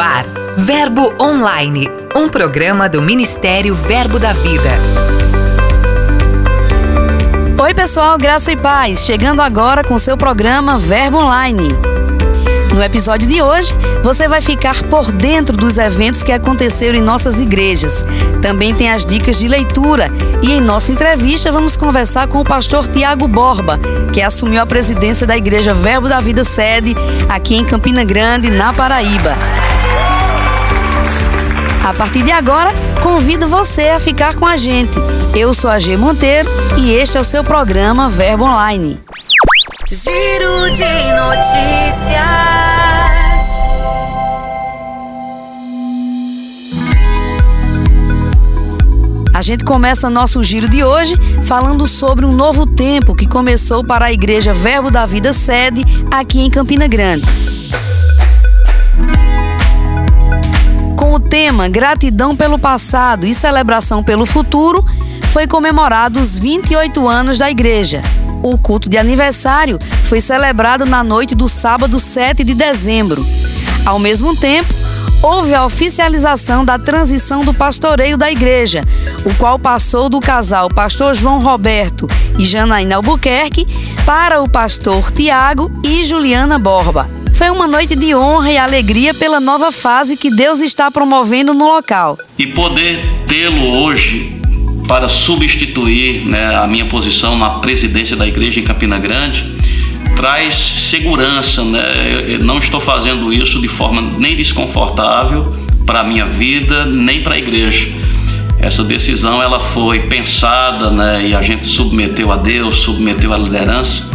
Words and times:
Ar, 0.00 0.24
Verbo 0.56 1.12
Online, 1.20 1.86
um 2.16 2.26
programa 2.26 2.88
do 2.88 3.02
Ministério 3.02 3.74
Verbo 3.74 4.18
da 4.18 4.32
Vida. 4.32 4.70
Oi, 7.62 7.74
pessoal, 7.74 8.16
graça 8.16 8.50
e 8.50 8.56
paz. 8.56 9.04
Chegando 9.04 9.42
agora 9.42 9.84
com 9.84 9.98
seu 9.98 10.16
programa 10.16 10.78
Verbo 10.78 11.18
Online. 11.18 11.68
No 12.72 12.82
episódio 12.82 13.26
de 13.26 13.42
hoje, 13.42 13.74
você 14.02 14.28
vai 14.28 14.40
ficar 14.40 14.82
por 14.84 15.10
dentro 15.10 15.56
dos 15.56 15.76
eventos 15.76 16.22
que 16.22 16.32
aconteceram 16.32 16.96
em 16.96 17.02
nossas 17.02 17.40
igrejas. 17.40 18.04
Também 18.40 18.72
tem 18.74 18.90
as 18.90 19.04
dicas 19.04 19.38
de 19.38 19.48
leitura 19.48 20.10
e 20.42 20.52
em 20.52 20.60
nossa 20.60 20.92
entrevista 20.92 21.50
vamos 21.50 21.76
conversar 21.76 22.28
com 22.28 22.40
o 22.40 22.44
pastor 22.44 22.86
Tiago 22.86 23.26
Borba, 23.26 23.78
que 24.12 24.22
assumiu 24.22 24.62
a 24.62 24.66
presidência 24.66 25.26
da 25.26 25.36
Igreja 25.36 25.74
Verbo 25.74 26.08
da 26.08 26.20
Vida 26.20 26.44
Sede 26.44 26.96
aqui 27.28 27.56
em 27.56 27.64
Campina 27.64 28.04
Grande, 28.04 28.50
na 28.50 28.72
Paraíba. 28.72 29.36
A 31.84 31.92
partir 31.92 32.22
de 32.22 32.30
agora, 32.30 32.70
convido 33.02 33.48
você 33.48 33.88
a 33.88 33.98
ficar 33.98 34.36
com 34.36 34.46
a 34.46 34.56
gente. 34.56 34.96
Eu 35.34 35.52
sou 35.54 35.70
a 35.70 35.78
G 35.78 35.96
Monteiro 35.96 36.48
e 36.78 36.92
este 36.92 37.16
é 37.16 37.20
o 37.20 37.24
seu 37.24 37.42
programa 37.42 38.08
Verbo 38.08 38.44
Online. 38.44 39.00
Giro 39.92 40.70
de 40.72 41.12
notícias. 41.14 42.20
A 49.34 49.42
gente 49.42 49.64
começa 49.64 50.08
nosso 50.08 50.44
giro 50.44 50.68
de 50.68 50.84
hoje 50.84 51.16
falando 51.42 51.88
sobre 51.88 52.24
um 52.24 52.32
novo 52.32 52.66
tempo 52.66 53.16
que 53.16 53.26
começou 53.26 53.82
para 53.82 54.04
a 54.04 54.12
Igreja 54.12 54.54
Verbo 54.54 54.92
da 54.92 55.04
Vida 55.06 55.32
sede 55.32 55.84
aqui 56.08 56.38
em 56.38 56.50
Campina 56.50 56.86
Grande. 56.86 57.26
Com 60.96 61.14
o 61.14 61.18
tema 61.18 61.68
Gratidão 61.68 62.36
pelo 62.36 62.60
passado 62.60 63.26
e 63.26 63.34
celebração 63.34 64.04
pelo 64.04 64.24
futuro, 64.24 64.86
foi 65.32 65.48
comemorado 65.48 66.20
os 66.20 66.38
28 66.38 67.08
anos 67.08 67.38
da 67.38 67.50
igreja. 67.50 68.00
O 68.42 68.56
culto 68.56 68.88
de 68.88 68.96
aniversário 68.96 69.78
foi 70.04 70.20
celebrado 70.20 70.86
na 70.86 71.04
noite 71.04 71.34
do 71.34 71.48
sábado 71.48 72.00
7 72.00 72.42
de 72.42 72.54
dezembro. 72.54 73.26
Ao 73.84 73.98
mesmo 73.98 74.34
tempo, 74.34 74.72
houve 75.22 75.54
a 75.54 75.64
oficialização 75.64 76.64
da 76.64 76.78
transição 76.78 77.44
do 77.44 77.52
pastoreio 77.52 78.16
da 78.16 78.30
igreja, 78.30 78.82
o 79.24 79.34
qual 79.34 79.58
passou 79.58 80.08
do 80.08 80.20
casal 80.20 80.68
pastor 80.68 81.14
João 81.14 81.40
Roberto 81.40 82.08
e 82.38 82.44
Janaína 82.44 82.96
Albuquerque 82.96 83.66
para 84.06 84.40
o 84.40 84.48
pastor 84.48 85.12
Tiago 85.12 85.70
e 85.84 86.02
Juliana 86.04 86.58
Borba. 86.58 87.10
Foi 87.34 87.50
uma 87.50 87.66
noite 87.66 87.94
de 87.94 88.14
honra 88.14 88.52
e 88.52 88.58
alegria 88.58 89.14
pela 89.14 89.40
nova 89.40 89.70
fase 89.72 90.16
que 90.16 90.30
Deus 90.30 90.60
está 90.60 90.90
promovendo 90.90 91.54
no 91.54 91.66
local. 91.66 92.18
E 92.38 92.46
poder 92.46 93.02
tê-lo 93.26 93.82
hoje 93.82 94.39
para 94.90 95.08
substituir 95.08 96.26
né, 96.26 96.56
a 96.56 96.66
minha 96.66 96.84
posição 96.84 97.38
na 97.38 97.50
presidência 97.60 98.16
da 98.16 98.26
igreja 98.26 98.58
em 98.58 98.64
Campina 98.64 98.98
Grande, 98.98 99.54
traz 100.16 100.56
segurança. 100.56 101.62
Né? 101.62 102.24
Eu 102.26 102.40
não 102.40 102.58
estou 102.58 102.80
fazendo 102.80 103.32
isso 103.32 103.60
de 103.60 103.68
forma 103.68 104.02
nem 104.18 104.34
desconfortável 104.34 105.54
para 105.86 106.00
a 106.00 106.02
minha 106.02 106.26
vida, 106.26 106.86
nem 106.86 107.22
para 107.22 107.36
a 107.36 107.38
igreja. 107.38 107.86
Essa 108.58 108.82
decisão 108.82 109.40
ela 109.40 109.60
foi 109.60 110.08
pensada 110.08 110.90
né, 110.90 111.28
e 111.28 111.36
a 111.36 111.40
gente 111.40 111.66
submeteu 111.66 112.32
a 112.32 112.36
Deus, 112.36 112.78
submeteu 112.78 113.32
a 113.32 113.38
liderança. 113.38 114.10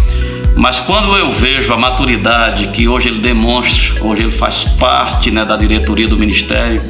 Mas 0.58 0.82
quando 0.82 1.16
eu 1.16 1.32
vejo 1.32 1.72
a 1.72 1.78
maturidade 1.78 2.68
que 2.68 2.86
hoje 2.86 3.08
ele 3.08 3.20
demonstra, 3.20 4.04
hoje 4.04 4.24
ele 4.24 4.32
faz 4.32 4.66
parte 4.78 5.32
né, 5.32 5.46
da 5.46 5.56
diretoria 5.56 6.10
do 6.10 6.18
ministério, 6.18 6.82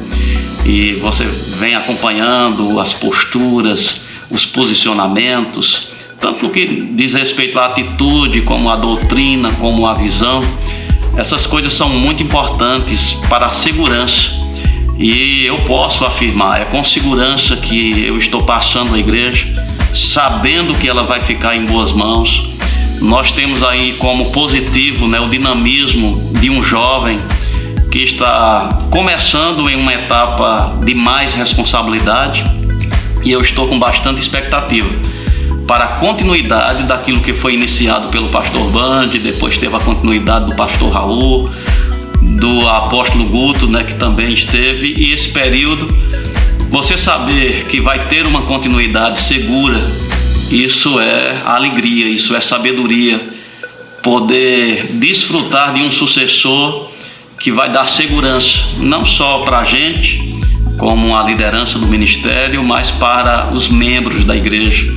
e 0.66 0.94
você 0.94 1.24
vem 1.24 1.76
acompanhando 1.76 2.80
as 2.80 2.92
posturas, 2.92 4.00
os 4.28 4.44
posicionamentos, 4.44 5.90
tanto 6.20 6.44
no 6.44 6.50
que 6.50 6.66
diz 6.92 7.12
respeito 7.12 7.56
à 7.56 7.66
atitude, 7.66 8.40
como 8.40 8.68
à 8.68 8.74
doutrina, 8.74 9.48
como 9.60 9.86
à 9.86 9.94
visão. 9.94 10.42
Essas 11.16 11.46
coisas 11.46 11.72
são 11.72 11.88
muito 11.88 12.20
importantes 12.20 13.12
para 13.28 13.46
a 13.46 13.50
segurança. 13.50 14.32
E 14.98 15.46
eu 15.46 15.58
posso 15.66 16.04
afirmar, 16.04 16.62
é 16.62 16.64
com 16.64 16.82
segurança 16.82 17.54
que 17.54 18.04
eu 18.04 18.18
estou 18.18 18.42
passando 18.42 18.92
a 18.96 18.98
igreja, 18.98 19.46
sabendo 19.94 20.74
que 20.74 20.88
ela 20.88 21.04
vai 21.04 21.20
ficar 21.20 21.54
em 21.54 21.64
boas 21.64 21.92
mãos. 21.92 22.50
Nós 23.00 23.30
temos 23.30 23.62
aí 23.62 23.92
como 23.98 24.32
positivo 24.32 25.06
né, 25.06 25.20
o 25.20 25.28
dinamismo 25.28 26.32
de 26.40 26.50
um 26.50 26.60
jovem 26.60 27.20
que 27.96 28.02
está 28.02 28.68
começando 28.90 29.70
em 29.70 29.74
uma 29.74 29.94
etapa 29.94 30.78
de 30.84 30.94
mais 30.94 31.32
responsabilidade 31.32 32.44
e 33.24 33.32
eu 33.32 33.40
estou 33.40 33.66
com 33.66 33.78
bastante 33.78 34.20
expectativa 34.20 34.86
para 35.66 35.84
a 35.84 35.88
continuidade 35.96 36.82
daquilo 36.82 37.22
que 37.22 37.32
foi 37.32 37.54
iniciado 37.54 38.08
pelo 38.08 38.28
pastor 38.28 38.70
Band, 38.70 39.06
depois 39.06 39.56
teve 39.56 39.74
a 39.74 39.80
continuidade 39.80 40.44
do 40.44 40.54
pastor 40.54 40.92
Raul, 40.92 41.48
do 42.38 42.68
apóstolo 42.68 43.24
Guto, 43.24 43.66
né, 43.66 43.82
que 43.82 43.94
também 43.94 44.34
esteve, 44.34 44.92
e 44.94 45.14
esse 45.14 45.30
período, 45.30 45.88
você 46.68 46.98
saber 46.98 47.64
que 47.64 47.80
vai 47.80 48.08
ter 48.08 48.26
uma 48.26 48.42
continuidade 48.42 49.20
segura, 49.20 49.80
isso 50.50 51.00
é 51.00 51.34
alegria, 51.46 52.10
isso 52.10 52.36
é 52.36 52.42
sabedoria, 52.42 53.26
poder 54.02 54.86
desfrutar 54.98 55.72
de 55.72 55.80
um 55.80 55.90
sucessor 55.90 56.94
que 57.38 57.50
vai 57.50 57.70
dar 57.70 57.88
segurança 57.88 58.60
não 58.78 59.04
só 59.04 59.40
para 59.40 59.58
a 59.58 59.64
gente, 59.64 60.36
como 60.78 61.16
a 61.16 61.22
liderança 61.22 61.78
do 61.78 61.86
ministério, 61.86 62.62
mas 62.62 62.90
para 62.90 63.50
os 63.52 63.68
membros 63.68 64.24
da 64.24 64.36
igreja. 64.36 64.92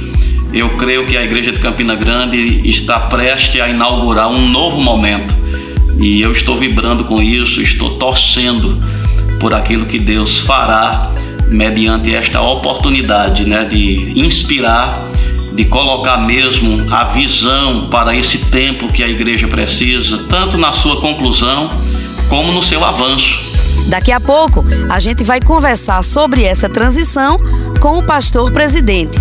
Eu 0.52 0.70
creio 0.78 1.06
que 1.06 1.16
a 1.16 1.24
igreja 1.24 1.52
de 1.52 1.60
Campina 1.60 1.96
Grande 1.96 2.62
está 2.68 3.02
prestes 3.02 3.62
a 3.62 3.70
inaugurar 3.70 4.28
um 4.28 4.50
novo 4.50 4.82
momento 4.82 5.34
e 6.00 6.22
eu 6.22 6.32
estou 6.32 6.58
vibrando 6.58 7.04
com 7.04 7.22
isso, 7.22 7.62
estou 7.62 7.98
torcendo 7.98 8.82
por 9.40 9.54
aquilo 9.54 9.86
que 9.86 10.00
Deus 10.00 10.40
fará 10.40 11.12
mediante 11.48 12.14
esta 12.14 12.42
oportunidade, 12.42 13.44
né, 13.44 13.66
de 13.66 14.20
inspirar, 14.20 15.08
de 15.54 15.66
colocar 15.66 16.18
mesmo 16.18 16.86
a 16.94 17.06
visão 17.06 17.88
para 17.88 18.16
esse 18.16 18.38
tempo 18.46 18.92
que 18.92 19.04
a 19.04 19.08
igreja 19.08 19.48
precisa, 19.48 20.26
tanto 20.30 20.58
na 20.58 20.72
sua 20.72 21.02
conclusão 21.02 21.70
como 22.30 22.52
no 22.52 22.62
seu 22.62 22.86
avanço. 22.86 23.50
Daqui 23.88 24.12
a 24.12 24.20
pouco, 24.20 24.64
a 24.90 25.00
gente 25.00 25.24
vai 25.24 25.42
conversar 25.42 26.04
sobre 26.04 26.44
essa 26.44 26.70
transição 26.70 27.40
com 27.80 27.98
o 27.98 28.04
pastor 28.04 28.52
presidente. 28.52 29.18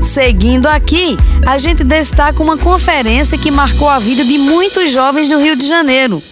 Seguindo 0.00 0.66
aqui, 0.66 1.16
a 1.44 1.58
gente 1.58 1.84
destaca 1.84 2.42
uma 2.42 2.56
conferência 2.56 3.36
que 3.36 3.50
marcou 3.50 3.88
a 3.88 3.98
vida 3.98 4.24
de 4.24 4.38
muitos 4.38 4.90
jovens 4.90 5.28
do 5.28 5.38
Rio 5.38 5.56
de 5.56 5.66
Janeiro. 5.66 6.22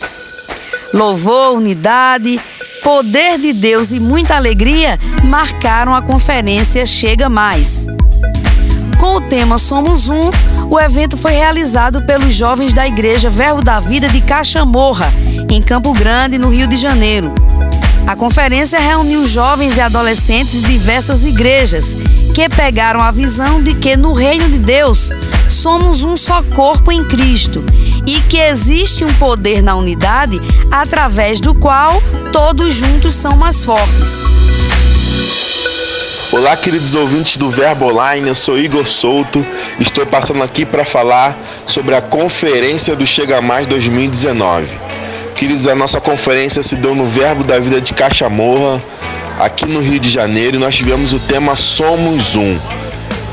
Louvor, 0.95 1.53
unidade, 1.53 2.41
poder 2.83 3.39
de 3.39 3.53
Deus 3.53 3.93
e 3.93 4.01
muita 4.01 4.37
alegria 4.37 4.99
marcaram 5.25 5.95
a 5.95 6.01
conferência 6.01 6.87
Chega 6.87 7.29
Mais. 7.29 7.87
Com 8.99 9.15
o 9.15 9.21
tema 9.21 9.59
Somos 9.59 10.09
Um, 10.09 10.31
o 10.71 10.79
evento 10.79 11.17
foi 11.17 11.33
realizado 11.33 12.03
pelos 12.03 12.35
jovens 12.35 12.75
da 12.75 12.87
Igreja 12.87 13.31
Verbo 13.31 13.63
da 13.63 13.81
Vida 13.81 14.09
de 14.09 14.21
Cachamorra, 14.21 15.13
em 15.51 15.63
Campo 15.63 15.93
Grande, 15.93 16.39
no 16.39 16.51
Rio 16.51 16.67
de 16.67 16.77
Janeiro. 16.77 17.33
A 18.07 18.15
conferência 18.15 18.79
reuniu 18.79 19.25
jovens 19.25 19.77
e 19.77 19.81
adolescentes 19.81 20.61
de 20.61 20.69
diversas 20.69 21.25
igrejas 21.25 21.97
que 22.35 22.49
pegaram 22.49 23.01
a 23.01 23.11
visão 23.11 23.63
de 23.63 23.75
que 23.75 23.97
no 23.97 24.13
reino 24.13 24.49
de 24.49 24.59
Deus 24.59 25.11
somos 25.49 26.03
um 26.03 26.17
só 26.17 26.43
corpo 26.43 26.93
em 26.93 27.05
Cristo 27.05 27.65
e 28.07 28.21
que 28.23 28.39
existe 28.39 29.05
um 29.05 29.13
poder 29.15 29.63
na 29.63 29.75
unidade 29.75 30.41
através 30.71 31.41
do 31.41 31.55
qual 31.55 32.01
todos 32.33 32.75
juntos 32.75 33.15
são 33.15 33.37
mais 33.37 33.65
fortes. 33.65 34.23
Olá, 36.31 36.55
queridos 36.59 36.95
ouvintes 36.95 37.39
do 37.39 37.49
Verbo 37.49 37.87
Online, 37.87 38.29
eu 38.29 38.35
sou 38.35 38.59
Igor 38.59 38.87
Souto. 38.87 39.45
Estou 39.81 40.05
passando 40.05 40.43
aqui 40.43 40.67
para 40.67 40.85
falar 40.85 41.35
sobre 41.65 41.95
a 41.95 42.03
conferência 42.03 42.95
do 42.95 43.07
Chega 43.07 43.41
Mais 43.41 43.67
2019. 43.67 44.79
Queridos, 45.35 45.67
a 45.67 45.75
nossa 45.75 46.03
conferência 46.03 46.63
se 46.63 46.77
deu 46.77 46.95
no 46.95 47.07
Verbo 47.07 47.45
da 47.45 47.59
Vida 47.59 47.81
de 47.81 47.95
Cachamorra, 47.95 48.83
aqui 49.39 49.65
no 49.65 49.81
Rio 49.81 49.99
de 49.99 50.11
Janeiro, 50.11 50.59
e 50.59 50.61
nós 50.61 50.77
tivemos 50.77 51.15
o 51.15 51.19
tema 51.19 51.57
Somos 51.57 52.37
Um. 52.37 52.59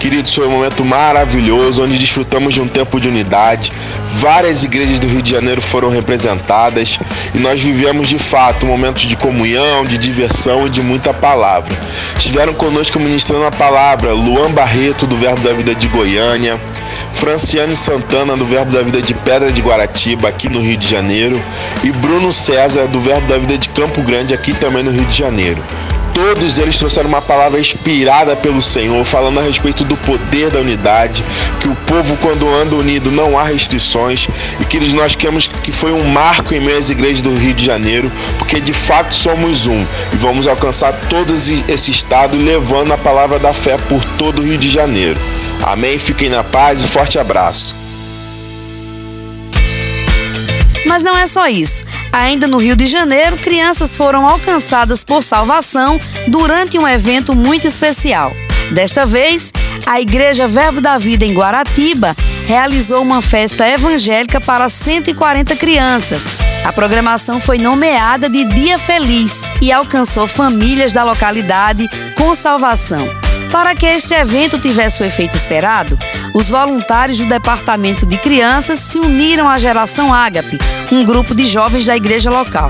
Queridos, 0.05 0.35
foi 0.35 0.45
um 0.45 0.51
momento 0.51 0.85
maravilhoso 0.85 1.83
onde 1.83 1.97
desfrutamos 1.97 2.53
de 2.53 2.61
um 2.61 2.67
tempo 2.67 2.99
de 2.99 3.07
unidade. 3.07 3.73
Várias 4.19 4.61
igrejas 4.61 4.99
do 4.99 5.07
Rio 5.07 5.19
de 5.19 5.31
Janeiro 5.31 5.59
foram 5.59 5.89
representadas 5.89 6.99
e 7.33 7.39
nós 7.39 7.59
vivemos 7.59 8.07
de 8.07 8.19
fato 8.19 8.67
momentos 8.67 9.01
de 9.01 9.15
comunhão, 9.15 9.83
de 9.83 9.97
diversão 9.97 10.67
e 10.67 10.69
de 10.69 10.79
muita 10.79 11.11
palavra. 11.11 11.75
Estiveram 12.15 12.53
conosco 12.53 12.99
ministrando 12.99 13.45
a 13.45 13.51
palavra 13.51 14.13
Luan 14.13 14.51
Barreto, 14.51 15.07
do 15.07 15.17
Verbo 15.17 15.41
da 15.41 15.53
Vida 15.53 15.73
de 15.73 15.87
Goiânia, 15.87 16.61
Franciane 17.11 17.75
Santana, 17.75 18.37
do 18.37 18.45
Verbo 18.45 18.71
da 18.71 18.83
Vida 18.83 19.01
de 19.01 19.15
Pedra 19.15 19.51
de 19.51 19.59
Guaratiba, 19.59 20.29
aqui 20.29 20.47
no 20.47 20.61
Rio 20.61 20.77
de 20.77 20.87
Janeiro, 20.87 21.41
e 21.83 21.91
Bruno 21.91 22.31
César, 22.31 22.85
do 22.85 23.01
Verbo 23.01 23.27
da 23.27 23.39
Vida 23.39 23.57
de 23.57 23.69
Campo 23.69 24.03
Grande, 24.03 24.35
aqui 24.35 24.53
também 24.53 24.83
no 24.83 24.91
Rio 24.91 25.05
de 25.05 25.17
Janeiro. 25.17 25.63
Todos 26.15 26.57
eles 26.57 26.77
trouxeram 26.77 27.09
uma 27.09 27.21
palavra 27.21 27.59
inspirada 27.59 28.37
pelo 28.37 28.61
Senhor, 28.61 29.03
falando 29.03 29.37
a 29.37 29.43
respeito 29.43 29.83
do 29.83 29.97
poder 29.97 30.49
da 30.49 30.59
unidade, 30.59 31.25
que 31.59 31.67
o 31.67 31.75
povo, 31.75 32.15
quando 32.21 32.47
anda 32.47 32.73
unido, 32.73 33.11
não 33.11 33.37
há 33.37 33.43
restrições, 33.43 34.29
e 34.61 34.63
que 34.63 34.79
nós 34.95 35.13
queremos 35.13 35.47
que 35.47 35.73
foi 35.73 35.91
um 35.91 36.07
marco 36.07 36.55
em 36.55 36.61
meio 36.61 36.77
às 36.77 36.89
igrejas 36.89 37.21
do 37.21 37.37
Rio 37.37 37.53
de 37.53 37.65
Janeiro, 37.65 38.09
porque 38.39 38.61
de 38.61 38.71
fato 38.71 39.13
somos 39.13 39.67
um 39.67 39.85
e 40.13 40.15
vamos 40.15 40.47
alcançar 40.47 40.93
todo 41.09 41.33
esse 41.33 41.91
estado 41.91 42.37
levando 42.37 42.93
a 42.93 42.97
palavra 42.97 43.37
da 43.37 43.53
fé 43.53 43.77
por 43.77 44.01
todo 44.17 44.41
o 44.41 44.45
Rio 44.45 44.57
de 44.57 44.69
Janeiro. 44.69 45.19
Amém? 45.61 45.99
Fiquem 45.99 46.29
na 46.29 46.45
paz 46.45 46.79
e 46.81 46.87
forte 46.87 47.19
abraço. 47.19 47.75
Mas 50.85 51.03
não 51.03 51.17
é 51.17 51.27
só 51.27 51.49
isso. 51.49 51.83
Ainda 52.15 52.47
no 52.47 52.59
Rio 52.59 52.77
de 52.77 52.87
Janeiro, 52.87 53.35
crianças 53.35 53.97
foram 53.97 54.25
alcançadas 54.25 55.03
por 55.03 55.21
salvação 55.21 55.99
durante 56.29 56.79
um 56.79 56.87
evento 56.87 57.35
muito 57.35 57.67
especial. 57.67 58.31
Desta 58.71 59.05
vez, 59.05 59.51
a 59.85 59.99
Igreja 59.99 60.47
Verbo 60.47 60.79
da 60.79 60.97
Vida 60.97 61.25
em 61.25 61.33
Guaratiba 61.33 62.15
realizou 62.45 63.01
uma 63.01 63.21
festa 63.21 63.67
evangélica 63.67 64.39
para 64.39 64.69
140 64.69 65.57
crianças. 65.57 66.37
A 66.63 66.71
programação 66.71 67.41
foi 67.41 67.57
nomeada 67.57 68.29
de 68.29 68.45
Dia 68.45 68.79
Feliz 68.79 69.41
e 69.61 69.69
alcançou 69.69 70.25
famílias 70.25 70.93
da 70.93 71.03
localidade 71.03 71.85
com 72.15 72.33
salvação. 72.33 73.24
Para 73.55 73.73
que 73.73 73.85
este 73.85 74.13
evento 74.13 74.59
tivesse 74.59 75.01
o 75.01 75.05
efeito 75.05 75.37
esperado, 75.37 75.97
os 76.33 76.49
voluntários 76.49 77.19
do 77.19 77.25
Departamento 77.25 78.05
de 78.05 78.17
Crianças 78.17 78.79
se 78.79 78.99
uniram 78.99 79.47
à 79.47 79.57
Geração 79.57 80.13
Ágape, 80.13 80.57
um 80.91 81.05
grupo 81.05 81.33
de 81.33 81.45
jovens 81.45 81.85
da 81.85 81.95
igreja 81.95 82.29
local. 82.29 82.67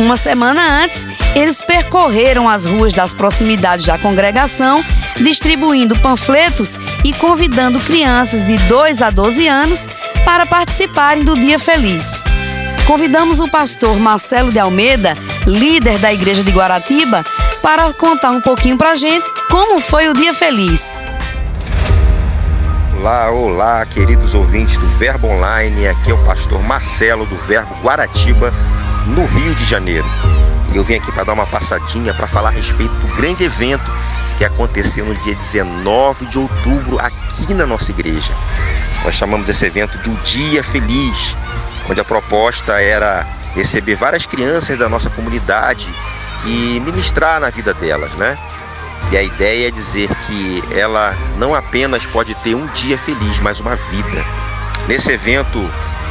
Uma 0.00 0.16
semana 0.16 0.82
antes, 0.82 1.06
eles 1.36 1.62
percorreram 1.62 2.48
as 2.48 2.64
ruas 2.64 2.92
das 2.92 3.14
proximidades 3.14 3.86
da 3.86 3.96
congregação, 3.96 4.84
distribuindo 5.20 5.96
panfletos 6.00 6.76
e 7.04 7.12
convidando 7.12 7.78
crianças 7.78 8.44
de 8.44 8.58
2 8.66 9.00
a 9.00 9.10
12 9.10 9.46
anos 9.46 9.86
para 10.24 10.44
participarem 10.44 11.22
do 11.22 11.38
Dia 11.38 11.60
Feliz. 11.60 12.20
Convidamos 12.84 13.38
o 13.38 13.48
pastor 13.48 13.96
Marcelo 14.00 14.50
de 14.50 14.58
Almeida, 14.58 15.16
líder 15.46 15.98
da 15.98 16.12
igreja 16.12 16.42
de 16.42 16.50
Guaratiba, 16.50 17.24
para 17.64 17.90
contar 17.94 18.30
um 18.30 18.42
pouquinho 18.42 18.76
para 18.76 18.90
a 18.90 18.94
gente 18.94 19.24
como 19.50 19.80
foi 19.80 20.06
o 20.06 20.12
Dia 20.12 20.34
Feliz. 20.34 20.98
Olá, 22.98 23.30
olá, 23.30 23.86
queridos 23.86 24.34
ouvintes 24.34 24.76
do 24.76 24.86
Verbo 24.98 25.28
Online. 25.28 25.88
Aqui 25.88 26.10
é 26.10 26.14
o 26.14 26.22
pastor 26.26 26.62
Marcelo 26.62 27.24
do 27.24 27.38
Verbo 27.46 27.74
Guaratiba, 27.82 28.52
no 29.06 29.24
Rio 29.24 29.54
de 29.54 29.64
Janeiro. 29.64 30.04
E 30.74 30.76
eu 30.76 30.84
vim 30.84 30.96
aqui 30.96 31.10
para 31.10 31.24
dar 31.24 31.32
uma 31.32 31.46
passadinha 31.46 32.12
para 32.12 32.26
falar 32.26 32.50
a 32.50 32.52
respeito 32.52 32.92
do 32.96 33.16
grande 33.16 33.44
evento 33.44 33.90
que 34.36 34.44
aconteceu 34.44 35.06
no 35.06 35.14
dia 35.14 35.34
19 35.34 36.26
de 36.26 36.38
outubro 36.38 36.98
aqui 36.98 37.54
na 37.54 37.66
nossa 37.66 37.90
igreja. 37.92 38.34
Nós 39.02 39.14
chamamos 39.14 39.48
esse 39.48 39.64
evento 39.64 39.96
de 40.02 40.10
um 40.10 40.14
Dia 40.16 40.62
Feliz, 40.62 41.34
onde 41.88 41.98
a 41.98 42.04
proposta 42.04 42.78
era 42.78 43.26
receber 43.54 43.94
várias 43.94 44.26
crianças 44.26 44.76
da 44.76 44.86
nossa 44.86 45.08
comunidade 45.08 45.94
e 46.46 46.80
ministrar 46.80 47.40
na 47.40 47.50
vida 47.50 47.72
delas, 47.74 48.14
né? 48.14 48.38
E 49.10 49.16
a 49.16 49.22
ideia 49.22 49.68
é 49.68 49.70
dizer 49.70 50.08
que 50.26 50.62
ela 50.74 51.14
não 51.36 51.54
apenas 51.54 52.06
pode 52.06 52.34
ter 52.36 52.54
um 52.54 52.66
dia 52.68 52.96
feliz, 52.98 53.40
mas 53.40 53.60
uma 53.60 53.76
vida. 53.76 54.24
Nesse 54.88 55.12
evento, 55.12 55.58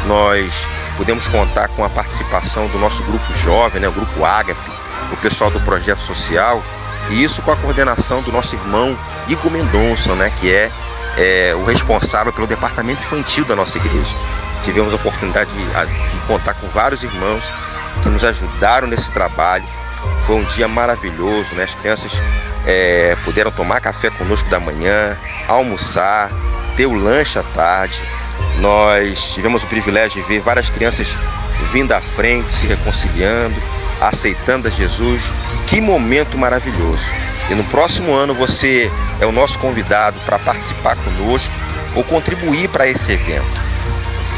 nós 0.05 0.67
podemos 0.97 1.27
contar 1.27 1.67
com 1.69 1.83
a 1.83 1.89
participação 1.89 2.67
do 2.67 2.77
nosso 2.77 3.03
grupo 3.03 3.33
jovem, 3.33 3.81
né, 3.81 3.87
o 3.87 3.91
grupo 3.91 4.23
Ágape, 4.23 4.71
o 5.11 5.17
pessoal 5.17 5.49
do 5.49 5.59
projeto 5.61 5.99
social, 6.01 6.63
e 7.09 7.23
isso 7.23 7.41
com 7.41 7.51
a 7.51 7.55
coordenação 7.57 8.21
do 8.21 8.31
nosso 8.31 8.55
irmão 8.55 8.97
Igor 9.27 9.51
Mendonça, 9.51 10.15
né, 10.15 10.29
que 10.29 10.53
é, 10.53 10.71
é 11.17 11.55
o 11.55 11.65
responsável 11.65 12.31
pelo 12.31 12.47
departamento 12.47 13.01
infantil 13.01 13.45
da 13.45 13.55
nossa 13.55 13.77
igreja. 13.77 14.15
Tivemos 14.63 14.93
a 14.93 14.95
oportunidade 14.95 15.49
de, 15.51 15.63
de 15.63 16.19
contar 16.25 16.53
com 16.53 16.67
vários 16.69 17.03
irmãos 17.03 17.51
que 18.01 18.09
nos 18.09 18.23
ajudaram 18.23 18.87
nesse 18.87 19.11
trabalho. 19.11 19.65
Foi 20.25 20.35
um 20.35 20.43
dia 20.43 20.67
maravilhoso, 20.67 21.53
né? 21.55 21.63
As 21.63 21.75
crianças 21.75 22.21
é, 22.65 23.15
puderam 23.23 23.51
tomar 23.51 23.81
café 23.81 24.09
conosco 24.09 24.49
da 24.49 24.59
manhã, 24.59 25.17
almoçar, 25.47 26.31
ter 26.75 26.85
o 26.85 26.93
lanche 26.93 27.37
à 27.37 27.43
tarde. 27.43 28.01
Nós 28.59 29.33
tivemos 29.33 29.63
o 29.63 29.67
privilégio 29.67 30.21
de 30.21 30.27
ver 30.27 30.39
várias 30.39 30.69
crianças 30.69 31.17
vindo 31.71 31.91
à 31.91 31.99
frente, 31.99 32.53
se 32.53 32.67
reconciliando, 32.67 33.55
aceitando 33.99 34.67
a 34.67 34.71
Jesus. 34.71 35.33
Que 35.67 35.81
momento 35.81 36.37
maravilhoso! 36.37 37.13
E 37.49 37.55
no 37.55 37.63
próximo 37.65 38.13
ano 38.13 38.33
você 38.33 38.91
é 39.19 39.25
o 39.25 39.31
nosso 39.31 39.59
convidado 39.59 40.19
para 40.25 40.39
participar 40.39 40.95
conosco 40.97 41.53
ou 41.95 42.03
contribuir 42.03 42.69
para 42.69 42.87
esse 42.87 43.11
evento. 43.11 43.61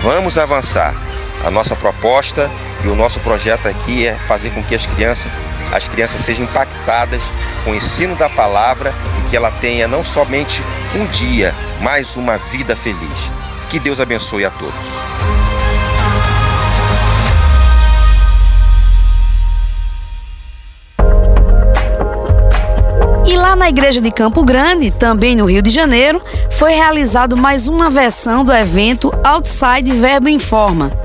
Vamos 0.02 0.38
avançar. 0.38 0.96
A 1.44 1.52
nossa 1.52 1.76
proposta 1.76 2.50
e 2.84 2.88
o 2.88 2.96
nosso 2.96 3.20
projeto 3.20 3.68
aqui 3.68 4.08
é 4.08 4.16
fazer 4.16 4.50
com 4.52 4.64
que 4.64 4.74
as 4.74 4.86
crianças 4.86 5.32
as 5.76 5.90
crianças 5.90 6.22
sejam 6.22 6.46
impactadas 6.46 7.22
com 7.64 7.72
o 7.72 7.76
ensino 7.76 8.16
da 8.16 8.30
palavra 8.30 8.94
e 9.20 9.30
que 9.30 9.36
ela 9.36 9.52
tenha 9.52 9.88
não 9.88 10.06
somente 10.06 10.64
um 10.96 11.06
dia, 11.08 11.54
mas 11.82 12.16
uma 12.16 12.38
vida 12.38 12.76
feliz. 12.76 13.32
Que 13.70 13.78
Deus 13.78 14.00
abençoe 14.00 14.46
a 14.46 14.52
todos. 14.52 14.74
E 23.28 23.36
lá 23.36 23.56
na 23.56 23.68
igreja 23.68 24.00
de 24.00 24.12
Campo 24.12 24.46
Grande, 24.46 24.92
também 24.92 25.36
no 25.36 25.46
Rio 25.46 25.62
de 25.62 25.70
Janeiro, 25.70 26.22
foi 26.52 26.72
realizado 26.72 27.36
mais 27.36 27.68
uma 27.68 27.90
versão 27.90 28.46
do 28.46 28.54
evento 28.54 29.12
Outside 29.26 29.92
Verbo 29.92 30.30
Informa. 30.30 31.05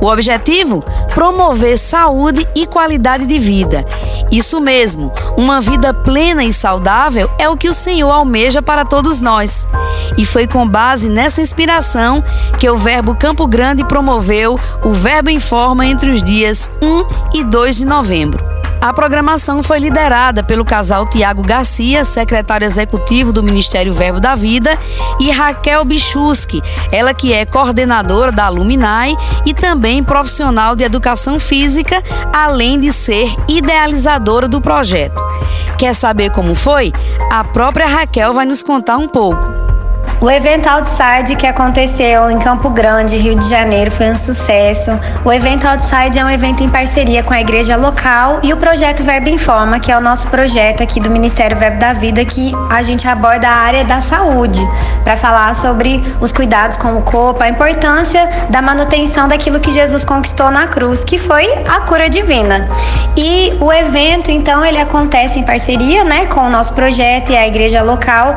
O 0.00 0.06
objetivo? 0.06 0.84
Promover 1.14 1.78
saúde 1.78 2.46
e 2.54 2.66
qualidade 2.66 3.26
de 3.26 3.38
vida. 3.38 3.84
Isso 4.30 4.60
mesmo, 4.60 5.12
uma 5.36 5.60
vida 5.60 5.94
plena 5.94 6.44
e 6.44 6.52
saudável 6.52 7.30
é 7.38 7.48
o 7.48 7.56
que 7.56 7.68
o 7.68 7.74
Senhor 7.74 8.10
almeja 8.10 8.60
para 8.60 8.84
todos 8.84 9.20
nós. 9.20 9.66
E 10.16 10.24
foi 10.24 10.46
com 10.46 10.66
base 10.66 11.08
nessa 11.08 11.40
inspiração 11.40 12.22
que 12.58 12.68
o 12.68 12.78
Verbo 12.78 13.14
Campo 13.14 13.46
Grande 13.46 13.84
promoveu 13.84 14.58
o 14.84 14.92
Verbo 14.92 15.30
Informa 15.30 15.86
entre 15.86 16.10
os 16.10 16.22
dias 16.22 16.70
1 16.82 17.38
e 17.38 17.44
2 17.44 17.76
de 17.76 17.84
novembro. 17.84 18.45
A 18.86 18.92
programação 18.92 19.64
foi 19.64 19.80
liderada 19.80 20.44
pelo 20.44 20.64
casal 20.64 21.04
Tiago 21.06 21.42
Garcia, 21.42 22.04
secretário 22.04 22.64
executivo 22.64 23.32
do 23.32 23.42
Ministério 23.42 23.92
Verbo 23.92 24.20
da 24.20 24.36
Vida, 24.36 24.78
e 25.18 25.28
Raquel 25.28 25.84
Bichuski, 25.84 26.62
ela 26.92 27.12
que 27.12 27.32
é 27.32 27.44
coordenadora 27.44 28.30
da 28.30 28.48
Luminai 28.48 29.16
e 29.44 29.52
também 29.52 30.04
profissional 30.04 30.76
de 30.76 30.84
educação 30.84 31.40
física, 31.40 32.00
além 32.32 32.78
de 32.78 32.92
ser 32.92 33.34
idealizadora 33.48 34.46
do 34.46 34.60
projeto. 34.60 35.20
Quer 35.76 35.92
saber 35.92 36.30
como 36.30 36.54
foi? 36.54 36.92
A 37.28 37.42
própria 37.42 37.88
Raquel 37.88 38.32
vai 38.34 38.46
nos 38.46 38.62
contar 38.62 38.98
um 38.98 39.08
pouco. 39.08 39.75
O 40.18 40.30
evento 40.30 40.66
Outside 40.66 41.36
que 41.36 41.46
aconteceu 41.46 42.30
em 42.30 42.38
Campo 42.38 42.70
Grande, 42.70 43.18
Rio 43.18 43.34
de 43.34 43.46
Janeiro, 43.46 43.90
foi 43.90 44.10
um 44.10 44.16
sucesso. 44.16 44.98
O 45.22 45.30
evento 45.30 45.68
Outside 45.68 46.18
é 46.18 46.24
um 46.24 46.30
evento 46.30 46.64
em 46.64 46.70
parceria 46.70 47.22
com 47.22 47.34
a 47.34 47.40
igreja 47.40 47.76
local 47.76 48.40
e 48.42 48.50
o 48.50 48.56
projeto 48.56 49.04
Verbo 49.04 49.28
Informa, 49.28 49.78
que 49.78 49.92
é 49.92 49.96
o 49.96 50.00
nosso 50.00 50.28
projeto 50.28 50.82
aqui 50.82 51.00
do 51.00 51.10
Ministério 51.10 51.54
Verbo 51.58 51.78
da 51.78 51.92
Vida, 51.92 52.24
que 52.24 52.50
a 52.70 52.80
gente 52.80 53.06
aborda 53.06 53.46
a 53.46 53.52
área 53.52 53.84
da 53.84 54.00
saúde, 54.00 54.66
para 55.04 55.16
falar 55.16 55.54
sobre 55.54 56.02
os 56.18 56.32
cuidados 56.32 56.78
com 56.78 56.96
o 56.96 57.02
corpo, 57.02 57.42
a 57.42 57.48
importância 57.50 58.26
da 58.48 58.62
manutenção 58.62 59.28
daquilo 59.28 59.60
que 59.60 59.70
Jesus 59.70 60.02
conquistou 60.02 60.50
na 60.50 60.66
cruz, 60.66 61.04
que 61.04 61.18
foi 61.18 61.46
a 61.68 61.80
cura 61.80 62.08
divina. 62.08 62.66
E 63.14 63.54
o 63.60 63.70
evento, 63.70 64.30
então, 64.30 64.64
ele 64.64 64.78
acontece 64.78 65.38
em 65.38 65.42
parceria, 65.42 66.04
né, 66.04 66.24
com 66.26 66.40
o 66.40 66.48
nosso 66.48 66.72
projeto 66.72 67.32
e 67.32 67.36
a 67.36 67.46
igreja 67.46 67.82
local. 67.82 68.34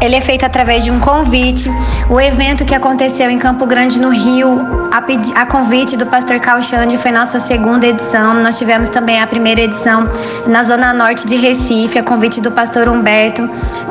ele 0.00 0.14
é 0.14 0.20
feito 0.20 0.44
através 0.44 0.84
de 0.84 0.89
um 0.90 1.00
convite. 1.00 1.70
O 2.08 2.20
evento 2.20 2.64
que 2.64 2.74
aconteceu 2.74 3.30
em 3.30 3.38
Campo 3.38 3.66
Grande, 3.66 4.00
no 4.00 4.10
Rio, 4.10 4.79
a, 4.90 5.42
a 5.42 5.46
convite 5.46 5.96
do 5.96 6.04
pastor 6.06 6.40
Calxande 6.40 6.98
foi 6.98 7.12
nossa 7.12 7.38
segunda 7.38 7.86
edição. 7.86 8.34
Nós 8.34 8.58
tivemos 8.58 8.88
também 8.88 9.20
a 9.20 9.26
primeira 9.26 9.60
edição 9.60 10.08
na 10.46 10.62
Zona 10.62 10.92
Norte 10.92 11.26
de 11.26 11.36
Recife, 11.36 11.98
a 11.98 12.02
convite 12.02 12.40
do 12.40 12.50
pastor 12.50 12.88
Humberto. 12.88 13.48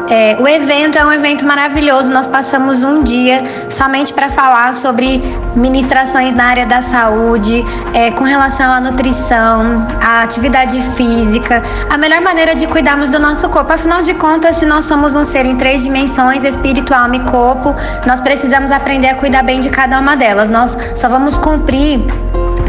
É, 0.10 0.36
o 0.40 0.48
evento 0.48 0.98
é 0.98 1.06
um 1.06 1.14
evento 1.14 1.46
maravilhoso. 1.46 2.12
Nós 2.12 2.28
passamos 2.28 2.84
um 2.84 3.04
dia 3.04 3.44
somente 3.70 4.12
para 4.14 4.28
falar 4.28 4.74
sobre 4.74 5.22
ministrações 5.56 6.34
na 6.34 6.46
área 6.46 6.66
da 6.66 6.82
saúde, 6.82 7.64
é, 7.94 8.12
com 8.12 8.24
relação 8.24 8.72
à 8.72 8.82
nutrição, 8.82 9.88
à 10.02 10.24
atividade 10.24 10.82
física, 10.96 11.62
a 11.90 11.98
melhor 11.98 12.22
maneira 12.22 12.56
de 12.56 12.66
cuidarmos 12.68 13.10
do 13.10 13.20
nosso 13.20 13.48
corpo. 13.50 13.72
Afinal 13.72 14.02
de 14.02 14.16
contas, 14.16 14.56
se 14.56 14.66
nós 14.66 14.86
somos 14.86 15.16
um 15.16 15.24
ser 15.24 15.46
em 15.46 15.56
três 15.56 15.84
dimensões, 15.84 16.44
espírito, 16.44 16.94
alma 16.94 17.18
e 17.18 17.20
corpo, 17.26 17.76
nós 18.06 18.20
precisamos 18.20 18.72
aprender 18.72 19.10
a 19.10 19.16
cuidar 19.16 19.44
bem 19.44 19.60
de 19.60 19.70
cada 19.70 20.00
uma 20.00 20.16
delas. 20.16 20.50
Nós 20.50 20.76
só 20.96 21.08
vamos 21.10 21.38
cumprir 21.38 22.00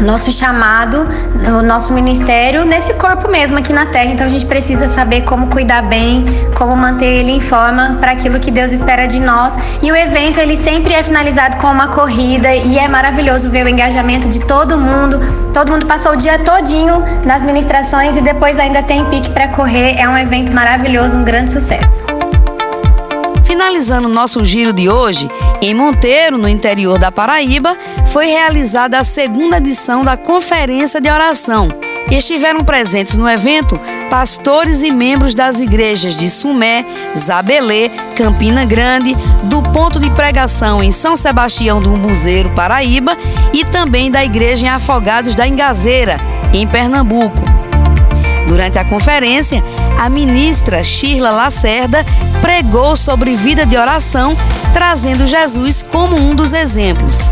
nosso 0.01 0.31
chamado, 0.31 1.07
o 1.59 1.61
nosso 1.61 1.93
ministério 1.93 2.65
nesse 2.65 2.93
corpo 2.95 3.29
mesmo 3.29 3.57
aqui 3.57 3.71
na 3.71 3.85
Terra. 3.85 4.05
Então 4.05 4.25
a 4.25 4.29
gente 4.29 4.45
precisa 4.45 4.87
saber 4.87 5.21
como 5.23 5.47
cuidar 5.47 5.83
bem, 5.83 6.25
como 6.57 6.75
manter 6.75 7.05
ele 7.05 7.31
em 7.31 7.39
forma 7.39 7.97
para 7.99 8.11
aquilo 8.11 8.39
que 8.39 8.51
Deus 8.51 8.71
espera 8.71 9.07
de 9.07 9.19
nós. 9.19 9.57
E 9.81 9.91
o 9.91 9.95
evento 9.95 10.39
ele 10.39 10.57
sempre 10.57 10.93
é 10.93 11.03
finalizado 11.03 11.57
com 11.57 11.67
uma 11.67 11.89
corrida 11.89 12.53
e 12.53 12.77
é 12.77 12.87
maravilhoso 12.87 13.49
ver 13.49 13.65
o 13.65 13.69
engajamento 13.69 14.27
de 14.27 14.39
todo 14.41 14.77
mundo. 14.77 15.19
Todo 15.53 15.71
mundo 15.71 15.85
passou 15.85 16.13
o 16.13 16.15
dia 16.15 16.39
todinho 16.39 17.03
nas 17.25 17.43
ministrações 17.43 18.17
e 18.17 18.21
depois 18.21 18.57
ainda 18.59 18.81
tem 18.81 19.05
pique 19.05 19.29
para 19.29 19.49
correr. 19.49 19.95
É 19.97 20.07
um 20.07 20.17
evento 20.17 20.53
maravilhoso, 20.53 21.17
um 21.17 21.23
grande 21.23 21.51
sucesso. 21.51 22.20
Finalizando 23.51 24.07
nosso 24.07 24.45
giro 24.45 24.71
de 24.71 24.87
hoje, 24.87 25.29
em 25.61 25.73
Monteiro, 25.73 26.37
no 26.37 26.47
interior 26.47 26.97
da 26.97 27.11
Paraíba, 27.11 27.77
foi 28.05 28.27
realizada 28.27 28.97
a 28.97 29.03
segunda 29.03 29.57
edição 29.57 30.05
da 30.05 30.15
Conferência 30.15 31.01
de 31.01 31.11
Oração. 31.11 31.67
Estiveram 32.09 32.63
presentes 32.63 33.17
no 33.17 33.29
evento 33.29 33.77
pastores 34.09 34.83
e 34.83 34.91
membros 34.93 35.33
das 35.35 35.59
igrejas 35.59 36.17
de 36.17 36.29
Sumé, 36.29 36.85
Zabelê, 37.13 37.89
Campina 38.15 38.63
Grande, 38.63 39.17
do 39.43 39.61
ponto 39.73 39.99
de 39.99 40.09
pregação 40.11 40.81
em 40.81 40.89
São 40.93 41.17
Sebastião 41.17 41.81
do 41.81 41.97
Muzeiro, 41.97 42.51
Paraíba, 42.51 43.17
e 43.51 43.65
também 43.65 44.09
da 44.09 44.23
igreja 44.23 44.65
em 44.65 44.69
Afogados 44.69 45.35
da 45.35 45.45
Engazeira, 45.45 46.15
em 46.53 46.65
Pernambuco. 46.65 47.60
Durante 48.51 48.77
a 48.77 48.83
conferência, 48.83 49.63
a 49.97 50.09
ministra 50.09 50.83
Shirla 50.83 51.31
Lacerda 51.31 52.05
pregou 52.41 52.97
sobre 52.97 53.33
vida 53.33 53.65
de 53.65 53.77
oração, 53.77 54.35
trazendo 54.73 55.25
Jesus 55.25 55.81
como 55.81 56.17
um 56.17 56.35
dos 56.35 56.51
exemplos. 56.51 57.31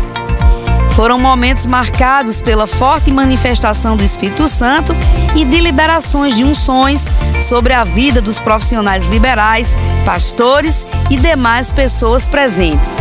Foram 0.96 1.20
momentos 1.20 1.66
marcados 1.66 2.40
pela 2.40 2.66
forte 2.66 3.12
manifestação 3.12 3.98
do 3.98 4.02
Espírito 4.02 4.48
Santo 4.48 4.96
e 5.36 5.44
de 5.44 5.60
liberações 5.60 6.34
de 6.34 6.42
unções 6.42 7.12
sobre 7.42 7.74
a 7.74 7.84
vida 7.84 8.22
dos 8.22 8.40
profissionais 8.40 9.04
liberais, 9.04 9.76
pastores 10.06 10.86
e 11.10 11.18
demais 11.18 11.70
pessoas 11.70 12.26
presentes. 12.26 12.96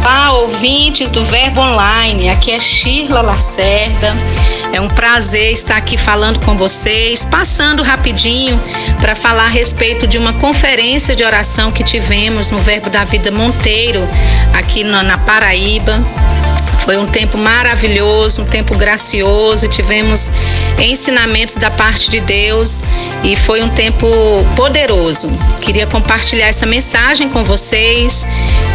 Olá, 0.00 0.32
ouvintes 0.32 1.08
do 1.08 1.24
Verbo 1.24 1.60
Online. 1.60 2.30
Aqui 2.30 2.50
é 2.50 2.58
Shirla 2.58 3.22
Lacerda. 3.22 4.12
É 4.72 4.80
um 4.80 4.88
prazer 4.88 5.52
estar 5.52 5.76
aqui 5.76 5.98
falando 5.98 6.40
com 6.44 6.56
vocês, 6.56 7.24
passando 7.26 7.82
rapidinho 7.82 8.58
para 9.00 9.14
falar 9.14 9.44
a 9.44 9.48
respeito 9.48 10.06
de 10.06 10.16
uma 10.16 10.32
conferência 10.32 11.14
de 11.14 11.22
oração 11.22 11.70
que 11.70 11.84
tivemos 11.84 12.50
no 12.50 12.58
Verbo 12.58 12.88
da 12.88 13.04
Vida 13.04 13.30
Monteiro, 13.30 14.08
aqui 14.54 14.82
na 14.82 15.18
Paraíba. 15.18 16.00
Foi 16.84 16.96
um 16.96 17.06
tempo 17.06 17.38
maravilhoso, 17.38 18.42
um 18.42 18.44
tempo 18.44 18.76
gracioso, 18.76 19.68
tivemos 19.68 20.30
ensinamentos 20.80 21.54
da 21.56 21.70
parte 21.70 22.10
de 22.10 22.20
Deus 22.20 22.82
e 23.22 23.36
foi 23.36 23.62
um 23.62 23.68
tempo 23.68 24.06
poderoso. 24.56 25.30
Queria 25.60 25.86
compartilhar 25.86 26.48
essa 26.48 26.66
mensagem 26.66 27.28
com 27.28 27.44
vocês 27.44 28.26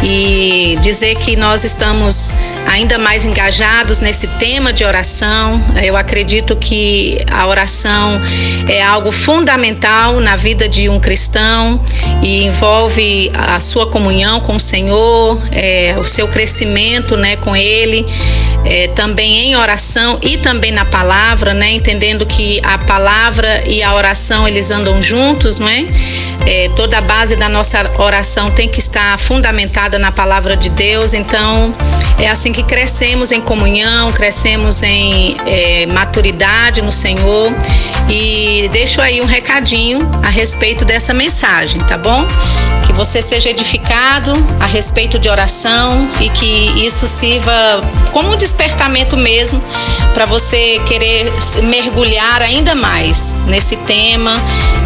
e 0.02 0.78
dizer 0.80 1.16
que 1.16 1.36
nós 1.36 1.64
estamos 1.64 2.32
ainda 2.66 2.98
mais 2.98 3.24
engajados 3.24 4.00
nesse 4.00 4.26
tema 4.26 4.72
de 4.72 4.84
oração. 4.84 5.60
Eu 5.82 5.96
acredito 5.96 6.56
que 6.56 7.18
a 7.30 7.46
oração 7.46 8.20
é 8.68 8.82
algo 8.82 9.10
fundamental 9.10 10.20
na 10.20 10.36
vida 10.36 10.68
de 10.68 10.88
um 10.88 11.00
cristão 11.00 11.80
e 12.22 12.44
envolve 12.44 13.30
a 13.34 13.58
sua 13.60 13.86
comunhão 13.86 14.40
com 14.40 14.56
o 14.56 14.60
Senhor, 14.60 15.40
é, 15.50 15.96
o 15.98 16.06
seu 16.06 16.28
crescimento 16.28 17.16
né, 17.16 17.36
com 17.36 17.56
Ele, 17.56 17.97
é, 18.64 18.88
também 18.88 19.50
em 19.50 19.56
oração 19.56 20.18
e 20.22 20.36
também 20.36 20.70
na 20.70 20.84
palavra, 20.84 21.54
né, 21.54 21.70
entendendo 21.70 22.26
que 22.26 22.60
a 22.62 22.78
palavra 22.78 23.64
e 23.66 23.82
a 23.82 23.94
oração 23.94 24.46
eles 24.46 24.70
andam 24.70 25.00
juntos, 25.00 25.58
não 25.58 25.68
é? 25.68 25.86
é 26.46 26.68
toda 26.76 26.98
a 26.98 27.00
base 27.00 27.36
da 27.36 27.48
nossa 27.48 27.90
oração 27.98 28.50
tem 28.50 28.68
que 28.68 28.80
estar 28.80 29.18
fundamentada 29.18 29.98
na 29.98 30.12
palavra 30.12 30.56
de 30.56 30.68
Deus, 30.68 31.14
então 31.14 31.74
é 32.18 32.28
assim 32.28 32.52
que 32.52 32.62
crescemos 32.62 33.30
em 33.30 33.40
comunhão, 33.40 34.10
crescemos 34.12 34.82
em 34.82 35.36
é, 35.46 35.86
maturidade 35.86 36.82
no 36.82 36.90
Senhor. 36.90 37.52
E 38.08 38.68
deixo 38.72 39.00
aí 39.00 39.20
um 39.20 39.26
recadinho 39.26 40.10
a 40.22 40.28
respeito 40.28 40.84
dessa 40.84 41.14
mensagem, 41.14 41.80
tá 41.84 41.96
bom? 41.96 42.26
Que 42.86 42.92
você 42.92 43.20
seja 43.20 43.50
edificado 43.50 44.32
a 44.58 44.66
respeito 44.66 45.18
de 45.18 45.28
oração 45.28 46.08
e 46.20 46.28
que 46.30 46.84
isso 46.84 47.06
sirva 47.06 47.52
como 48.12 48.32
um 48.32 48.36
despertamento 48.36 49.16
mesmo 49.16 49.62
para 50.14 50.26
você 50.26 50.80
querer 50.86 51.32
mergulhar 51.62 52.42
ainda 52.42 52.74
mais 52.74 53.34
nesse 53.46 53.76
tema 53.76 54.34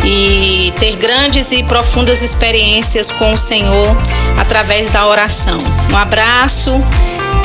e 0.04 0.72
ter 0.78 0.96
grandes 0.96 1.52
e 1.52 1.62
profundas 1.62 2.22
experiências 2.22 3.10
com 3.10 3.32
o 3.32 3.38
Senhor 3.38 3.96
através 4.36 4.90
da 4.90 5.06
oração. 5.06 5.58
Um 5.92 5.96
abraço 5.96 6.72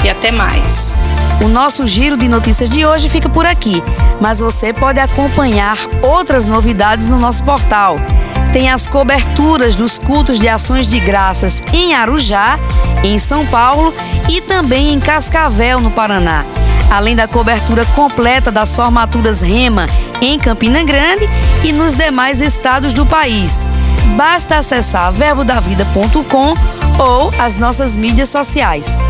e 0.03 0.09
até 0.09 0.31
mais. 0.31 0.95
O 1.43 1.47
nosso 1.47 1.85
giro 1.85 2.17
de 2.17 2.27
notícias 2.27 2.69
de 2.69 2.85
hoje 2.85 3.09
fica 3.09 3.29
por 3.29 3.45
aqui, 3.45 3.81
mas 4.19 4.39
você 4.39 4.73
pode 4.73 4.99
acompanhar 4.99 5.77
outras 6.01 6.45
novidades 6.47 7.07
no 7.07 7.17
nosso 7.17 7.43
portal. 7.43 7.99
Tem 8.51 8.69
as 8.69 8.87
coberturas 8.87 9.75
dos 9.75 9.97
cultos 9.97 10.39
de 10.39 10.47
ações 10.47 10.87
de 10.87 10.99
graças 10.99 11.61
em 11.73 11.93
Arujá, 11.93 12.57
em 13.03 13.17
São 13.17 13.45
Paulo 13.45 13.93
e 14.29 14.41
também 14.41 14.93
em 14.93 14.99
Cascavel, 14.99 15.79
no 15.79 15.91
Paraná. 15.91 16.43
Além 16.89 17.15
da 17.15 17.27
cobertura 17.27 17.85
completa 17.87 18.51
das 18.51 18.75
formaturas 18.75 19.41
Rema 19.41 19.85
em 20.21 20.39
Campina 20.39 20.83
Grande 20.83 21.29
e 21.63 21.71
nos 21.71 21.95
demais 21.95 22.41
estados 22.41 22.93
do 22.93 23.05
país. 23.05 23.67
Basta 24.15 24.57
acessar 24.57 25.11
verbodavida.com 25.11 26.53
ou 26.97 27.31
as 27.37 27.57
nossas 27.57 27.95
mídias 27.95 28.29
sociais. 28.29 29.03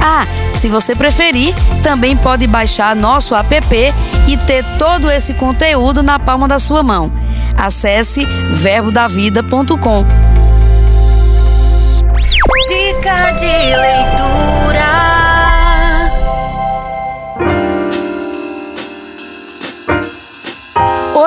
Ah, 0.00 0.26
se 0.54 0.68
você 0.68 0.94
preferir, 0.94 1.54
também 1.82 2.16
pode 2.16 2.46
baixar 2.46 2.94
nosso 2.94 3.34
app 3.34 3.54
e 4.26 4.36
ter 4.38 4.64
todo 4.78 5.10
esse 5.10 5.34
conteúdo 5.34 6.02
na 6.02 6.18
palma 6.18 6.46
da 6.46 6.58
sua 6.58 6.82
mão. 6.82 7.12
Acesse 7.56 8.24
verbodavida.com. 8.50 10.06
Dica 12.68 13.30
de 13.32 13.76
leitura. 13.76 14.77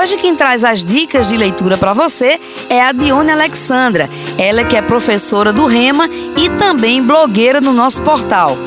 Hoje 0.01 0.17
quem 0.17 0.35
traz 0.35 0.63
as 0.63 0.83
dicas 0.83 1.29
de 1.29 1.37
leitura 1.37 1.77
para 1.77 1.93
você 1.93 2.41
é 2.71 2.81
a 2.81 2.91
Dione 2.91 3.31
Alexandra. 3.31 4.09
Ela 4.35 4.63
que 4.63 4.75
é 4.75 4.81
professora 4.81 5.53
do 5.53 5.67
Rema 5.67 6.09
e 6.35 6.49
também 6.57 7.03
blogueira 7.03 7.61
no 7.61 7.71
nosso 7.71 8.01
portal. 8.01 8.57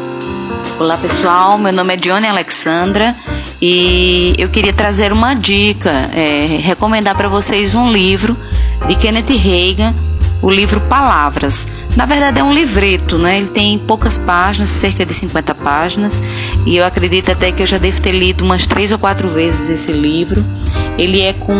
Olá 0.78 0.96
pessoal, 0.96 1.58
meu 1.58 1.72
nome 1.72 1.94
é 1.94 1.96
Dione 1.96 2.28
Alexandra 2.28 3.16
e 3.60 4.32
eu 4.38 4.48
queria 4.48 4.72
trazer 4.72 5.12
uma 5.12 5.34
dica, 5.34 5.90
é, 6.14 6.60
recomendar 6.62 7.16
para 7.16 7.28
vocês 7.28 7.74
um 7.74 7.90
livro 7.90 8.36
de 8.86 8.94
Kenneth 8.94 9.36
Reagan, 9.36 9.92
o 10.40 10.48
livro 10.48 10.80
Palavras. 10.82 11.66
Na 11.96 12.06
verdade 12.06 12.40
é 12.40 12.42
um 12.42 12.52
livreto, 12.52 13.16
né? 13.18 13.38
Ele 13.38 13.48
tem 13.48 13.78
poucas 13.78 14.18
páginas, 14.18 14.70
cerca 14.70 15.06
de 15.06 15.14
50 15.14 15.54
páginas, 15.54 16.20
e 16.66 16.76
eu 16.76 16.84
acredito 16.84 17.30
até 17.30 17.52
que 17.52 17.62
eu 17.62 17.66
já 17.66 17.78
devo 17.78 18.00
ter 18.00 18.12
lido 18.12 18.44
umas 18.44 18.66
três 18.66 18.90
ou 18.90 18.98
quatro 18.98 19.28
vezes 19.28 19.70
esse 19.70 19.92
livro. 19.92 20.44
Ele 20.98 21.20
é 21.20 21.32
com 21.32 21.54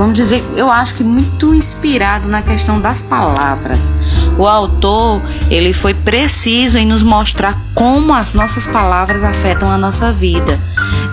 vamos 0.00 0.14
dizer, 0.14 0.42
eu 0.56 0.70
acho 0.70 0.94
que 0.94 1.04
muito 1.04 1.54
inspirado 1.54 2.26
na 2.26 2.40
questão 2.40 2.80
das 2.80 3.02
palavras. 3.02 3.92
O 4.38 4.46
autor, 4.46 5.20
ele 5.50 5.74
foi 5.74 5.92
preciso 5.92 6.78
em 6.78 6.86
nos 6.86 7.02
mostrar 7.02 7.54
como 7.74 8.14
as 8.14 8.32
nossas 8.32 8.66
palavras 8.66 9.22
afetam 9.22 9.70
a 9.70 9.76
nossa 9.76 10.10
vida. 10.10 10.58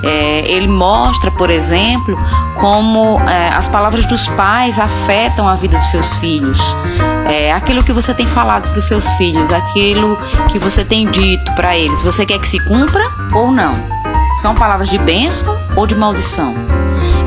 É, 0.02 0.50
ele 0.50 0.70
mostra, 0.70 1.30
por 1.32 1.50
exemplo, 1.50 2.18
como 2.56 3.20
é, 3.30 3.50
as 3.50 3.68
palavras 3.68 4.06
dos 4.06 4.30
pais 4.30 4.80
afetam 4.80 5.46
a 5.46 5.56
vida 5.56 5.78
dos 5.78 5.92
seus 5.92 6.16
filhos. 6.16 6.58
É, 7.28 7.52
aquilo 7.52 7.84
que 7.84 7.92
você 7.92 8.14
tem 8.14 8.26
falado 8.26 8.70
para 8.70 8.80
os 8.80 8.86
seus 8.86 9.06
filhos, 9.16 9.52
aquilo 9.52 10.18
que 10.50 10.60
você 10.60 10.86
tem 10.86 11.12
dito 11.12 11.52
para 11.56 11.78
eles, 11.78 12.02
você 12.04 12.26
quer 12.26 12.40
que 12.40 12.48
se 12.48 12.60
cumpra 12.60 13.04
ou 13.34 13.52
não? 13.52 13.74
São 14.42 14.56
palavras 14.56 14.90
de 14.90 14.98
bênção 14.98 15.60
ou 15.76 15.86
de 15.86 15.94
maldição? 15.94 16.56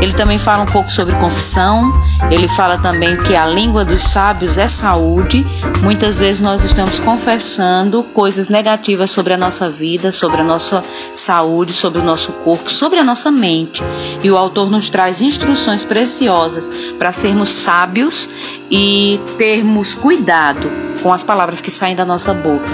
Ele 0.01 0.15
também 0.15 0.39
fala 0.39 0.63
um 0.63 0.67
pouco 0.67 0.91
sobre 0.91 1.15
confissão. 1.17 1.93
Ele 2.31 2.49
fala 2.49 2.79
também 2.79 3.17
que 3.17 3.37
a 3.37 3.47
língua 3.47 3.85
dos 3.85 4.03
sábios 4.03 4.57
é 4.57 4.67
saúde. 4.67 5.47
Muitas 5.83 6.19
vezes 6.19 6.41
nós 6.41 6.65
estamos 6.65 6.99
confessando 6.99 8.03
coisas 8.03 8.49
negativas 8.49 9.11
sobre 9.11 9.35
a 9.35 9.37
nossa 9.37 9.69
vida, 9.69 10.11
sobre 10.11 10.41
a 10.41 10.45
nossa 10.45 10.83
saúde, 11.13 11.73
sobre 11.73 12.01
o 12.01 12.05
nosso 12.05 12.33
corpo, 12.33 12.71
sobre 12.73 12.99
a 12.99 13.05
nossa 13.05 13.31
mente. 13.31 13.83
E 14.23 14.31
o 14.31 14.37
autor 14.37 14.71
nos 14.71 14.89
traz 14.89 15.21
instruções 15.21 15.85
preciosas 15.85 16.71
para 16.99 17.13
sermos 17.13 17.51
sábios 17.51 18.29
e 18.71 19.21
termos 19.37 19.95
cuidado 19.95 20.71
com 21.03 21.13
as 21.13 21.25
palavras 21.25 21.61
que 21.61 21.71
saem 21.71 21.97
da 21.97 22.05
nossa 22.05 22.33
boca, 22.33 22.69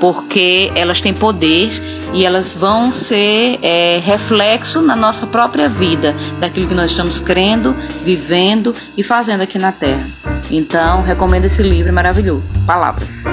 porque 0.00 0.72
elas 0.74 1.00
têm 1.00 1.14
poder 1.14 1.70
e 2.12 2.24
elas 2.24 2.54
vão 2.54 2.92
ser 2.92 3.58
é, 3.62 4.00
reflexo 4.02 4.80
na 4.80 4.96
nossa 4.96 5.26
própria 5.26 5.68
vida, 5.68 6.16
daquilo 6.40 6.66
que 6.66 6.74
nós 6.74 6.90
estamos 6.90 7.20
crendo, 7.20 7.76
vivendo 8.02 8.74
e 8.96 9.04
fazendo 9.04 9.42
aqui 9.42 9.58
na 9.58 9.70
Terra. 9.70 10.04
Então, 10.50 11.02
recomendo 11.02 11.44
esse 11.44 11.62
livro 11.62 11.92
maravilhoso. 11.92 12.42
Palavras. 12.66 13.26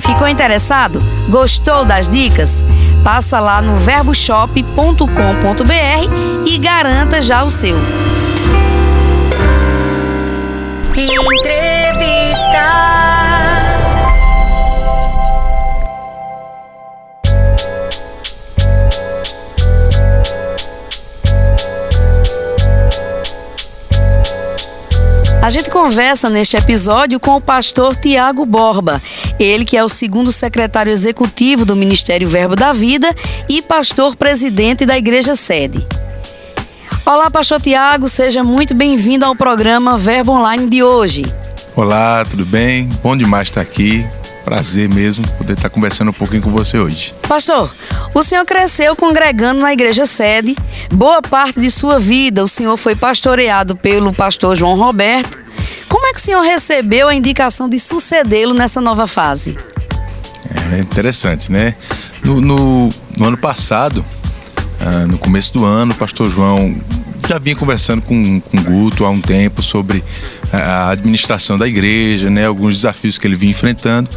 Ficou 0.00 0.28
interessado? 0.28 1.00
Gostou 1.28 1.84
das 1.84 2.08
dicas? 2.08 2.62
Passa 3.02 3.40
lá 3.40 3.62
no 3.62 3.76
verboshop.com.br 3.76 6.46
e 6.46 6.58
garanta 6.58 7.22
já 7.22 7.44
o 7.44 7.50
seu. 7.50 7.76
Entrevista. 10.94 12.58
A 25.40 25.50
gente 25.50 25.70
conversa 25.70 26.28
neste 26.28 26.56
episódio 26.56 27.20
com 27.20 27.36
o 27.36 27.40
pastor 27.40 27.94
Tiago 27.94 28.44
Borba, 28.44 29.00
ele 29.38 29.64
que 29.64 29.76
é 29.76 29.84
o 29.84 29.88
segundo 29.88 30.32
secretário 30.32 30.92
executivo 30.92 31.64
do 31.64 31.76
Ministério 31.76 32.28
Verbo 32.28 32.56
da 32.56 32.72
Vida 32.72 33.14
e 33.48 33.62
pastor 33.62 34.16
presidente 34.16 34.84
da 34.84 34.98
Igreja 34.98 35.36
Sede. 35.36 35.86
Olá, 37.06 37.30
pastor 37.30 37.60
Tiago, 37.60 38.08
seja 38.08 38.42
muito 38.42 38.74
bem-vindo 38.74 39.24
ao 39.24 39.34
programa 39.34 39.96
Verbo 39.96 40.32
Online 40.32 40.66
de 40.66 40.82
hoje. 40.82 41.24
Olá, 41.76 42.24
tudo 42.28 42.44
bem? 42.44 42.90
Bom 43.00 43.16
demais 43.16 43.46
estar 43.48 43.60
aqui. 43.60 44.04
Prazer 44.48 44.88
mesmo 44.88 45.28
poder 45.32 45.52
estar 45.52 45.68
conversando 45.68 46.08
um 46.08 46.12
pouquinho 46.14 46.40
com 46.40 46.50
você 46.50 46.78
hoje. 46.78 47.12
Pastor, 47.28 47.70
o 48.14 48.22
senhor 48.22 48.46
cresceu 48.46 48.96
congregando 48.96 49.60
na 49.60 49.74
igreja 49.74 50.06
sede. 50.06 50.56
Boa 50.90 51.20
parte 51.20 51.60
de 51.60 51.70
sua 51.70 51.98
vida 51.98 52.42
o 52.42 52.48
senhor 52.48 52.74
foi 52.78 52.96
pastoreado 52.96 53.76
pelo 53.76 54.10
pastor 54.10 54.56
João 54.56 54.74
Roberto. 54.74 55.38
Como 55.86 56.06
é 56.06 56.14
que 56.14 56.18
o 56.18 56.22
senhor 56.22 56.40
recebeu 56.40 57.08
a 57.08 57.14
indicação 57.14 57.68
de 57.68 57.78
sucedê-lo 57.78 58.54
nessa 58.54 58.80
nova 58.80 59.06
fase? 59.06 59.54
É 60.72 60.78
interessante, 60.78 61.52
né? 61.52 61.74
No, 62.24 62.40
no, 62.40 62.88
no 63.18 63.26
ano 63.26 63.36
passado, 63.36 64.02
ah, 64.80 65.06
no 65.06 65.18
começo 65.18 65.52
do 65.52 65.66
ano, 65.66 65.92
o 65.92 65.94
pastor 65.94 66.30
João 66.30 66.74
já 67.28 67.38
vinha 67.38 67.54
conversando 67.54 68.00
com, 68.00 68.40
com 68.40 68.56
o 68.56 68.62
Guto 68.62 69.04
há 69.04 69.10
um 69.10 69.20
tempo 69.20 69.60
sobre 69.60 70.02
a 70.52 70.90
administração 70.90 71.58
da 71.58 71.68
igreja, 71.68 72.30
né, 72.30 72.46
alguns 72.46 72.74
desafios 72.74 73.18
que 73.18 73.26
ele 73.26 73.36
vinha 73.36 73.50
enfrentando. 73.50 74.08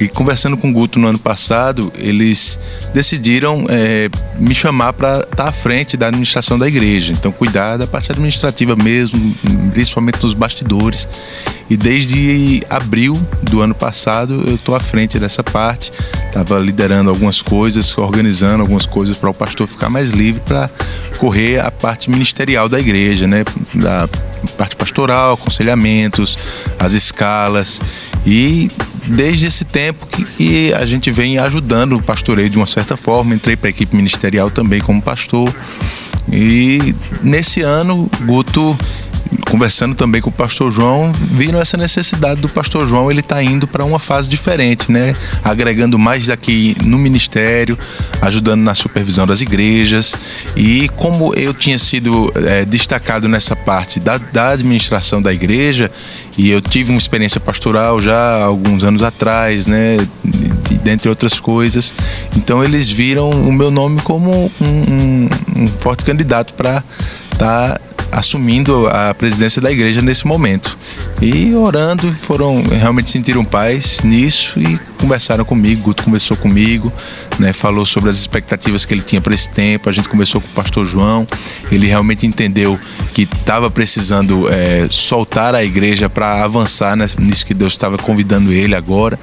E 0.00 0.08
conversando 0.08 0.56
com 0.56 0.70
o 0.70 0.72
Guto 0.72 0.98
no 0.98 1.06
ano 1.06 1.18
passado, 1.18 1.92
eles 1.96 2.58
decidiram 2.92 3.64
é, 3.68 4.08
me 4.38 4.54
chamar 4.54 4.92
para 4.92 5.20
estar 5.20 5.36
tá 5.36 5.48
à 5.48 5.52
frente 5.52 5.96
da 5.96 6.08
administração 6.08 6.58
da 6.58 6.66
igreja. 6.66 7.12
Então, 7.12 7.30
cuidar 7.30 7.76
da 7.76 7.86
parte 7.86 8.10
administrativa 8.10 8.74
mesmo, 8.74 9.34
principalmente 9.72 10.22
nos 10.22 10.34
bastidores. 10.34 11.06
E 11.70 11.76
desde 11.76 12.62
abril 12.68 13.14
do 13.42 13.60
ano 13.60 13.74
passado, 13.74 14.42
eu 14.46 14.56
estou 14.56 14.74
à 14.74 14.80
frente 14.80 15.18
dessa 15.18 15.44
parte. 15.44 15.92
Estava 16.26 16.58
liderando 16.58 17.08
algumas 17.10 17.40
coisas, 17.40 17.96
organizando 17.96 18.62
algumas 18.62 18.86
coisas 18.86 19.16
para 19.16 19.30
o 19.30 19.34
pastor 19.34 19.66
ficar 19.66 19.88
mais 19.88 20.10
livre 20.10 20.42
para 20.44 20.68
correr 21.18 21.60
a 21.60 21.70
parte 21.70 22.10
ministerial 22.10 22.68
da 22.68 22.80
igreja, 22.80 23.26
né? 23.26 23.44
Da 23.74 24.08
parte 24.52 24.76
pastoral, 24.76 25.34
aconselhamentos, 25.34 26.38
as 26.78 26.92
escalas. 26.92 27.80
E 28.26 28.70
desde 29.06 29.46
esse 29.46 29.64
tempo 29.64 30.06
que, 30.06 30.24
que, 30.24 30.74
a 30.74 30.86
gente 30.86 31.10
vem 31.10 31.38
ajudando 31.38 31.96
o 31.96 32.02
pastoreio 32.02 32.48
de 32.48 32.56
uma 32.56 32.66
certa 32.66 32.96
forma. 32.96 33.34
Entrei 33.34 33.56
para 33.56 33.68
a 33.68 33.70
equipe 33.70 33.94
ministerial 33.96 34.50
também 34.50 34.80
como 34.80 35.00
pastor. 35.02 35.54
E 36.32 36.94
nesse 37.22 37.60
ano, 37.60 38.10
Guto 38.22 38.76
conversando 39.48 39.94
também 39.94 40.20
com 40.20 40.30
o 40.30 40.32
pastor 40.32 40.70
João, 40.70 41.12
viram 41.12 41.60
essa 41.60 41.76
necessidade 41.76 42.40
do 42.40 42.48
pastor 42.48 42.86
João, 42.88 43.10
ele 43.10 43.20
está 43.20 43.42
indo 43.42 43.66
para 43.66 43.84
uma 43.84 43.98
fase 43.98 44.28
diferente, 44.28 44.90
né? 44.90 45.14
Agregando 45.42 45.98
mais 45.98 46.28
aqui 46.28 46.76
no 46.84 46.98
ministério, 46.98 47.78
ajudando 48.20 48.62
na 48.62 48.74
supervisão 48.74 49.26
das 49.26 49.40
igrejas. 49.40 50.14
E 50.56 50.88
como 50.96 51.34
eu 51.34 51.52
tinha 51.54 51.78
sido 51.78 52.32
é, 52.46 52.64
destacado 52.64 53.28
nessa 53.28 53.54
parte 53.54 54.00
da, 54.00 54.18
da 54.18 54.50
administração 54.50 55.20
da 55.20 55.32
igreja, 55.32 55.90
e 56.36 56.50
eu 56.50 56.60
tive 56.60 56.90
uma 56.90 56.98
experiência 56.98 57.40
pastoral 57.40 58.00
já 58.00 58.42
alguns 58.42 58.82
anos 58.82 59.02
atrás, 59.02 59.66
né? 59.66 59.96
Dentre 60.82 61.08
outras 61.08 61.38
coisas. 61.38 61.94
Então 62.36 62.62
eles 62.62 62.90
viram 62.90 63.30
o 63.30 63.52
meu 63.52 63.70
nome 63.70 64.00
como 64.02 64.30
um, 64.60 64.66
um, 64.66 65.28
um 65.62 65.66
forte 65.66 66.04
candidato 66.04 66.54
para 66.54 66.82
estar 67.32 67.78
tá 67.78 67.80
assumindo 68.14 68.86
a 68.86 69.12
presidência 69.14 69.60
da 69.60 69.70
igreja 69.70 70.00
nesse 70.00 70.26
momento. 70.26 70.76
E 71.22 71.54
orando, 71.54 72.12
foram 72.12 72.62
realmente 72.64 73.10
sentiram 73.10 73.44
paz 73.44 74.00
nisso 74.02 74.60
e 74.60 74.78
conversaram 75.00 75.44
comigo. 75.44 75.82
Guto 75.82 76.02
conversou 76.02 76.36
comigo, 76.36 76.92
né, 77.38 77.52
falou 77.52 77.86
sobre 77.86 78.10
as 78.10 78.16
expectativas 78.16 78.84
que 78.84 78.92
ele 78.92 79.00
tinha 79.00 79.20
para 79.20 79.34
esse 79.34 79.50
tempo. 79.50 79.88
A 79.88 79.92
gente 79.92 80.08
conversou 80.08 80.40
com 80.40 80.48
o 80.48 80.50
pastor 80.50 80.84
João, 80.84 81.26
ele 81.70 81.86
realmente 81.86 82.26
entendeu 82.26 82.78
que 83.14 83.22
estava 83.22 83.70
precisando 83.70 84.48
é, 84.50 84.86
soltar 84.90 85.54
a 85.54 85.64
igreja 85.64 86.10
para 86.10 86.44
avançar 86.44 86.96
nisso 86.96 87.46
que 87.46 87.54
Deus 87.54 87.72
estava 87.72 87.96
convidando 87.96 88.52
ele 88.52 88.74
agora. 88.74 89.18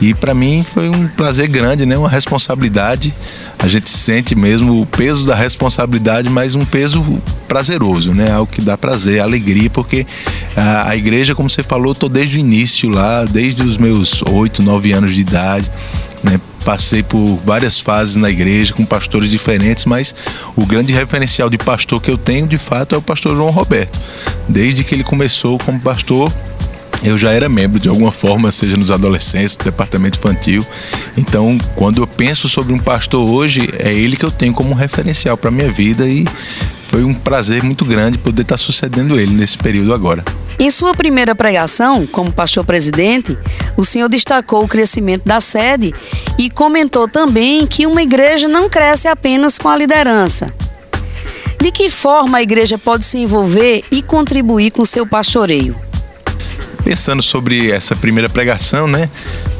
E 0.00 0.14
para 0.14 0.34
mim 0.34 0.64
foi 0.64 0.88
um 0.88 1.06
prazer 1.08 1.48
grande, 1.48 1.84
né, 1.84 1.96
uma 1.96 2.08
responsabilidade. 2.08 3.14
A 3.58 3.68
gente 3.68 3.88
sente 3.90 4.34
mesmo 4.34 4.80
o 4.80 4.86
peso 4.86 5.26
da 5.26 5.36
responsabilidade, 5.36 6.28
mas 6.28 6.54
um 6.54 6.64
peso 6.64 7.00
prazeroso, 7.46 8.12
né? 8.12 8.32
Algo 8.32 8.50
que 8.50 8.60
dá 8.60 8.76
prazer, 8.76 9.20
alegria, 9.20 9.70
porque 9.70 10.04
a, 10.56 10.88
a 10.88 10.96
igreja, 10.96 11.31
como 11.34 11.50
você 11.50 11.62
falou, 11.62 11.94
tô 11.94 12.08
desde 12.08 12.36
o 12.36 12.40
início 12.40 12.88
lá, 12.88 13.24
desde 13.24 13.62
os 13.62 13.76
meus 13.76 14.22
oito, 14.22 14.62
nove 14.62 14.92
anos 14.92 15.14
de 15.14 15.20
idade, 15.20 15.70
né? 16.22 16.40
Passei 16.64 17.02
por 17.02 17.38
várias 17.44 17.80
fases 17.80 18.14
na 18.14 18.30
igreja 18.30 18.72
com 18.72 18.84
pastores 18.84 19.30
diferentes, 19.30 19.84
mas 19.84 20.14
o 20.54 20.64
grande 20.64 20.92
referencial 20.92 21.50
de 21.50 21.58
pastor 21.58 22.00
que 22.00 22.10
eu 22.10 22.16
tenho, 22.16 22.46
de 22.46 22.56
fato, 22.56 22.94
é 22.94 22.98
o 22.98 23.02
pastor 23.02 23.34
João 23.34 23.50
Roberto. 23.50 23.98
Desde 24.48 24.84
que 24.84 24.94
ele 24.94 25.02
começou 25.02 25.58
como 25.58 25.80
pastor, 25.80 26.32
eu 27.04 27.18
já 27.18 27.30
era 27.32 27.48
membro 27.48 27.80
de 27.80 27.88
alguma 27.88 28.12
forma, 28.12 28.52
seja 28.52 28.76
nos 28.76 28.90
adolescentes, 28.90 29.58
no 29.58 29.64
departamento 29.64 30.18
infantil. 30.18 30.64
Então, 31.16 31.58
quando 31.74 32.00
eu 32.00 32.06
penso 32.06 32.48
sobre 32.48 32.72
um 32.72 32.78
pastor 32.78 33.28
hoje, 33.28 33.68
é 33.78 33.92
ele 33.92 34.16
que 34.16 34.24
eu 34.24 34.30
tenho 34.30 34.52
como 34.52 34.72
referencial 34.72 35.36
para 35.36 35.50
minha 35.50 35.68
vida 35.68 36.08
e 36.08 36.24
foi 36.86 37.02
um 37.02 37.14
prazer 37.14 37.62
muito 37.62 37.84
grande 37.84 38.18
poder 38.18 38.42
estar 38.42 38.56
sucedendo 38.56 39.18
ele 39.18 39.34
nesse 39.34 39.58
período 39.58 39.92
agora. 39.92 40.24
Em 40.58 40.70
sua 40.70 40.94
primeira 40.94 41.34
pregação, 41.34 42.06
como 42.06 42.32
pastor 42.32 42.64
presidente, 42.64 43.36
o 43.76 43.84
senhor 43.84 44.08
destacou 44.08 44.64
o 44.64 44.68
crescimento 44.68 45.24
da 45.24 45.40
sede 45.40 45.92
e 46.38 46.50
comentou 46.50 47.08
também 47.08 47.66
que 47.66 47.86
uma 47.86 48.02
igreja 48.02 48.48
não 48.48 48.68
cresce 48.68 49.08
apenas 49.08 49.58
com 49.58 49.68
a 49.68 49.76
liderança. 49.76 50.52
De 51.60 51.70
que 51.70 51.88
forma 51.88 52.38
a 52.38 52.42
igreja 52.42 52.76
pode 52.76 53.04
se 53.04 53.18
envolver 53.18 53.84
e 53.90 54.02
contribuir 54.02 54.70
com 54.70 54.84
seu 54.84 55.06
pastoreio? 55.06 55.76
Pensando 56.84 57.22
sobre 57.22 57.70
essa 57.70 57.94
primeira 57.94 58.28
pregação, 58.28 58.88
né? 58.88 59.08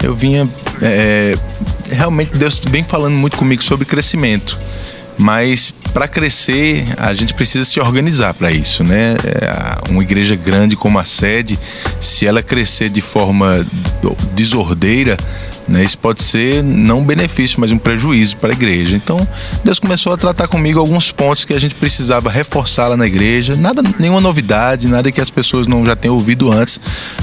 Eu 0.02 0.14
vinha. 0.14 0.48
É, 0.81 1.35
realmente, 1.90 2.37
Deus 2.37 2.61
vem 2.68 2.83
falando 2.83 3.14
muito 3.14 3.37
comigo 3.37 3.62
sobre 3.62 3.85
crescimento 3.85 4.59
mas 5.18 5.74
para 5.92 6.09
crescer, 6.09 6.85
a 6.96 7.14
gente 7.14 7.35
precisa 7.35 7.64
se 7.64 7.78
organizar 7.78 8.35
para 8.35 8.50
isso, 8.50 8.83
né? 8.83 9.16
É, 9.24 9.90
uma 9.90 10.02
igreja 10.02 10.35
grande 10.35 10.76
como 10.76 10.98
a 10.98 11.05
sede, 11.05 11.59
se 12.00 12.26
ela 12.26 12.42
crescer 12.42 12.88
de 12.88 13.00
forma 13.00 13.64
desordeira, 14.35 15.16
né? 15.68 15.85
Isso 15.85 15.98
pode 15.98 16.22
ser 16.22 16.62
não 16.62 17.00
um 17.00 17.05
benefício, 17.05 17.61
mas 17.61 17.72
um 17.72 17.78
prejuízo 17.78 18.37
para 18.37 18.50
a 18.50 18.52
igreja. 18.52 18.96
Então, 18.96 19.26
Deus 19.64 19.78
começou 19.78 20.12
a 20.12 20.16
tratar 20.16 20.48
comigo 20.48 20.78
alguns 20.78 21.12
pontos 21.12 21.44
que 21.44 21.52
a 21.52 21.61
gente 21.61 21.74
precisava 21.74 22.31
reforçar 22.31 22.88
lá 22.88 22.96
na 22.96 23.07
igreja. 23.07 23.55
Nada, 23.57 23.83
nenhuma 23.98 24.20
novidade, 24.20 24.88
nada 24.88 25.12
que 25.12 25.20
as 25.20 25.31
pessoas 25.31 25.66
não 25.66 25.85
já 25.85 25.94
tenham 25.94 26.14
ouvido 26.14 26.50
antes, 26.50 26.81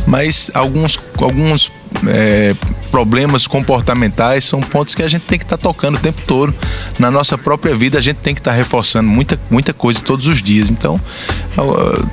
mas 0.07 0.49
alguns, 0.53 0.99
alguns 1.19 1.71
é, 2.07 2.55
problemas 2.89 3.47
comportamentais 3.47 4.45
são 4.45 4.61
pontos 4.61 4.95
que 4.95 5.01
a 5.01 5.07
gente 5.07 5.23
tem 5.23 5.37
que 5.37 5.45
estar 5.45 5.57
tá 5.57 5.63
tocando 5.63 5.95
o 5.95 5.99
tempo 5.99 6.21
todo. 6.27 6.53
Na 6.97 7.09
nossa 7.09 7.37
própria 7.37 7.75
vida, 7.75 7.97
a 7.97 8.01
gente 8.01 8.17
tem 8.17 8.33
que 8.33 8.41
estar 8.41 8.51
tá 8.51 8.57
reforçando 8.57 9.09
muita, 9.09 9.39
muita 9.49 9.73
coisa 9.73 10.01
todos 10.01 10.27
os 10.27 10.41
dias. 10.41 10.69
Então, 10.69 10.99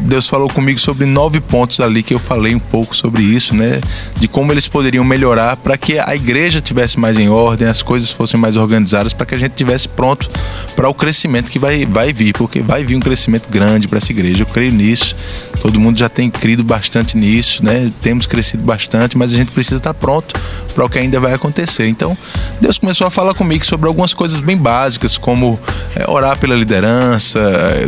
Deus 0.01 0.29
falou 0.29 0.49
comigo 0.49 0.79
sobre 0.79 1.07
nove 1.07 1.41
pontos 1.41 1.81
ali 1.81 2.03
que 2.03 2.15
eu 2.15 2.19
falei 2.19 2.55
um 2.55 2.61
pouco 2.61 2.95
sobre 2.95 3.23
isso, 3.23 3.55
né? 3.55 3.81
De 4.17 4.29
como 4.29 4.53
eles 4.53 4.69
poderiam 4.69 5.05
melhorar 5.05 5.57
para 5.57 5.77
que 5.77 5.99
a 5.99 6.15
igreja 6.15 6.61
tivesse 6.61 6.99
mais 6.99 7.19
em 7.19 7.29
ordem, 7.29 7.67
as 7.67 7.83
coisas 7.83 8.11
fossem 8.11 8.39
mais 8.39 8.57
organizadas, 8.57 9.13
para 9.13 9.27
que 9.27 9.35
a 9.35 9.39
gente 9.39 9.53
tivesse 9.53 9.89
pronto 9.89 10.31
para 10.75 10.89
o 10.89 10.95
crescimento 10.95 11.51
que 11.51 11.59
vai, 11.59 11.87
vai 11.87 12.13
vir, 12.13 12.33
porque 12.35 12.61
vai 12.61 12.85
vir 12.85 12.97
um 12.97 13.01
crescimento 13.01 13.49
grande 13.49 13.89
para 13.89 13.99
essa 13.99 14.13
igreja. 14.13 14.43
Eu 14.43 14.47
creio 14.47 14.73
nisso. 14.73 15.17
Todo 15.61 15.81
mundo 15.81 15.99
já 15.99 16.09
tem 16.09 16.31
crido 16.31 16.63
bastante 16.63 17.17
nisso, 17.17 17.65
né? 17.65 17.91
Temos 18.01 18.27
crescido 18.27 18.63
bastante, 18.63 19.17
mas 19.17 19.33
a 19.33 19.37
gente 19.37 19.51
precisa 19.51 19.77
estar 19.77 19.95
tá 19.95 19.99
pronto 19.99 20.35
para 20.77 20.85
o 20.85 20.91
que 20.91 20.99
ainda 20.99 21.19
vai 21.19 21.33
acontecer. 21.33 21.89
Então, 21.89 22.17
Deus 22.61 22.77
começou 22.77 23.07
a 23.07 23.11
falar 23.11 23.33
comigo 23.33 23.65
sobre 23.65 23.89
algumas 23.89 24.13
coisas 24.13 24.39
bem 24.41 24.59
básicas, 24.59 25.17
como 25.17 25.59
é, 25.95 26.09
orar 26.09 26.39
pela 26.39 26.55
liderança, 26.55 27.41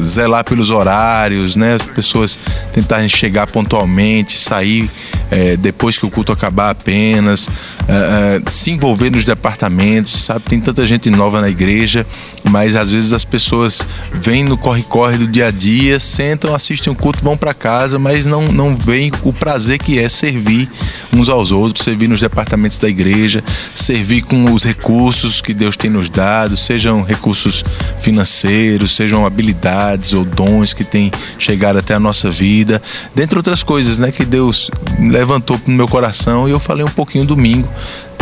zelar 0.03 0.43
pelos 0.43 0.71
horários, 0.71 1.55
né? 1.55 1.75
As 1.75 1.83
pessoas 1.83 2.41
tentarem 2.73 3.07
chegar 3.07 3.47
pontualmente, 3.47 4.33
sair 4.33 4.91
é, 5.31 5.57
depois 5.57 5.99
que 5.99 6.07
o 6.07 6.11
culto 6.11 6.33
acabar 6.33 6.71
apenas, 6.71 7.49
é, 7.87 8.41
é, 8.47 8.51
se 8.51 8.71
envolver 8.71 9.11
nos 9.11 9.25
departamentos, 9.25 10.13
sabe? 10.13 10.45
Tem 10.45 10.61
tanta 10.61 10.87
gente 10.87 11.11
nova 11.11 11.41
na 11.41 11.49
igreja, 11.49 12.07
mas 12.45 12.77
às 12.77 12.91
vezes 12.91 13.13
as 13.13 13.25
pessoas 13.25 13.87
vêm 14.13 14.45
no 14.45 14.57
corre-corre 14.57 15.19
do 15.19 15.27
dia 15.27 15.47
a 15.47 15.51
dia, 15.51 16.01
sentam, 16.01 16.55
assistem 16.55 16.93
o 16.93 16.97
culto, 16.97 17.23
vão 17.23 17.37
para 17.37 17.55
casa, 17.55 17.99
mas 17.99 18.27
não, 18.27 18.51
não 18.53 18.77
veem 18.77 19.11
o 19.23 19.33
prazer 19.33 19.79
que 19.79 19.99
é 19.99 20.09
servir 20.09 20.69
uns 21.13 21.29
aos 21.29 21.53
outros, 21.53 21.85
servir 21.85 22.09
nos 22.09 22.21
departamentos 22.21 22.79
da 22.79 22.89
igreja, 22.89 23.43
servir 23.75 24.23
com 24.23 24.53
os 24.53 24.65
recursos 24.65 25.41
que 25.41 25.55
Deus 25.55 25.77
tem 25.77 25.91
nos 25.91 26.09
dado, 26.09 26.57
sejam 26.57 27.03
recursos 27.03 27.65
financeiros, 28.01 28.95
sejam 28.95 29.25
habilidades 29.27 30.13
ou 30.13 30.25
dons 30.25 30.73
que 30.73 30.85
têm 30.85 31.11
chegado 31.39 31.79
até 31.79 31.95
a 31.95 32.01
nossa 32.01 32.31
vida, 32.31 32.81
dentre 33.15 33.39
outras 33.39 33.63
coisas, 33.63 33.99
né, 33.99 34.13
que 34.13 34.25
Deus 34.25 34.71
levantou 35.19 35.61
no 35.67 35.75
meu 35.75 35.89
coração 35.89 36.49
e 36.49 36.53
eu 36.53 36.61
falei 36.61 36.85
um 36.85 36.91
pouquinho 36.91 37.25
domingo, 37.25 37.69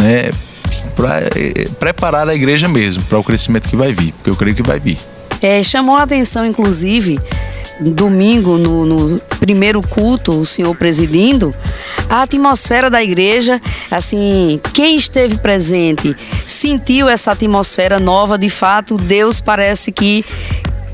né, 0.01 0.31
para 0.95 1.21
eh, 1.21 1.69
preparar 1.79 2.29
a 2.29 2.35
igreja 2.35 2.69
mesmo 2.69 3.03
para 3.05 3.19
o 3.19 3.25
crescimento 3.25 3.69
que 3.69 3.77
vai 3.77 3.93
vir, 3.93 4.13
porque 4.13 4.31
eu 4.31 4.37
creio 4.37 4.57
que 4.57 4.63
vai 4.63 4.81
vir. 4.81 4.99
É, 5.43 5.63
chamou 5.63 5.97
a 5.97 6.05
atenção, 6.05 6.47
inclusive, 6.47 7.19
domingo, 7.81 8.57
no, 8.57 8.87
no, 8.87 9.21
primeiro 9.39 9.83
culto, 9.83 10.33
o 10.33 10.47
senhor 10.47 10.75
presidindo, 10.75 11.55
a 12.09 12.23
atmosfera 12.23 12.89
da 12.89 13.03
igreja, 13.03 13.61
assim, 13.91 14.59
quem 14.73 14.97
esteve 14.97 15.37
presente 15.37 16.17
sentiu 16.47 17.09
essa 17.09 17.33
atmosfera 17.33 18.01
nova, 18.01 18.39
de 18.39 18.49
fato, 18.49 18.97
Deus 18.97 19.39
parece 19.39 19.93
que, 19.93 20.25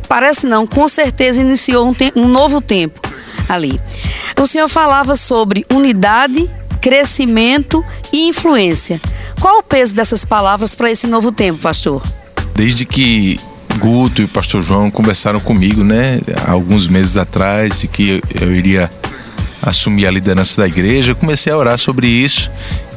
parece 0.08 0.48
não, 0.48 0.66
com 0.66 0.88
certeza 0.88 1.40
iniciou 1.40 1.88
um, 1.88 1.94
um 2.16 2.26
novo 2.26 2.60
tempo 2.60 3.11
ali. 3.48 3.80
O 4.40 4.46
senhor 4.46 4.68
falava 4.68 5.14
sobre 5.14 5.64
unidade, 5.72 6.48
crescimento 6.80 7.84
e 8.12 8.28
influência. 8.28 9.00
Qual 9.40 9.58
o 9.58 9.62
peso 9.62 9.94
dessas 9.94 10.24
palavras 10.24 10.74
para 10.74 10.90
esse 10.90 11.06
novo 11.06 11.32
tempo, 11.32 11.58
pastor? 11.58 12.02
Desde 12.54 12.84
que 12.84 13.38
Guto 13.78 14.22
e 14.22 14.24
o 14.24 14.28
pastor 14.28 14.62
João 14.62 14.90
conversaram 14.90 15.40
comigo, 15.40 15.82
né, 15.82 16.20
alguns 16.46 16.86
meses 16.86 17.16
atrás, 17.16 17.80
de 17.80 17.88
que 17.88 18.22
eu 18.40 18.54
iria 18.54 18.90
assumir 19.62 20.06
a 20.06 20.10
liderança 20.10 20.60
da 20.60 20.66
igreja, 20.66 21.12
eu 21.12 21.16
comecei 21.16 21.52
a 21.52 21.56
orar 21.56 21.78
sobre 21.78 22.06
isso 22.08 22.50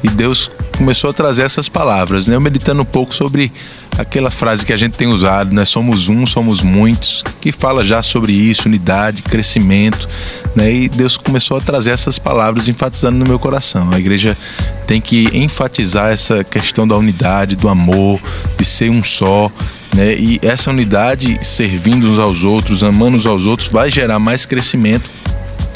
e 0.04 0.10
Deus 0.10 0.52
começou 0.76 1.10
a 1.10 1.14
trazer 1.14 1.44
essas 1.44 1.68
palavras, 1.70 2.28
né? 2.28 2.36
Eu 2.36 2.42
meditando 2.42 2.82
um 2.82 2.86
pouco 2.86 3.14
sobre 3.14 3.52
aquela 3.98 4.30
frase 4.30 4.66
que 4.66 4.74
a 4.74 4.78
gente 4.78 4.98
tem 4.98 5.08
usado, 5.08 5.54
né? 5.54 5.66
Somos 5.66 6.08
um, 6.08 6.26
somos 6.26 6.62
muitos, 6.62 7.24
que 7.42 7.52
fala 7.52 7.84
já 7.84 8.02
sobre 8.02 8.32
isso, 8.32 8.68
unidade, 8.68 9.22
crescimento, 9.24 10.08
né? 10.56 10.72
E 10.72 10.90
Deus 10.90 11.18
começou 11.18 11.58
a 11.58 11.62
trazer 11.62 11.92
essas 11.92 12.20
palavras 12.20 12.68
enfatizando 12.68 13.18
no 13.18 13.26
meu 13.26 13.40
coração. 13.40 13.92
A 13.92 14.00
igreja 14.00 14.38
tem 14.86 15.02
que 15.02 15.30
enfatizar 15.34 16.12
essa 16.12 16.44
questão 16.44 16.88
da 16.88 16.98
unidade, 16.98 17.56
do 17.56 17.70
amor, 17.70 18.20
de 18.58 18.66
ser 18.66 18.90
um 18.90 19.04
só, 19.04 19.52
né? 19.94 20.14
E 20.16 20.40
essa 20.42 20.70
unidade, 20.70 21.40
servindo 21.42 22.08
uns 22.08 22.20
aos 22.20 22.44
outros, 22.44 22.84
amando 22.84 23.18
uns 23.18 23.26
aos 23.26 23.46
outros, 23.46 23.70
vai 23.70 23.90
gerar 23.90 24.20
mais 24.20 24.46
crescimento 24.46 25.10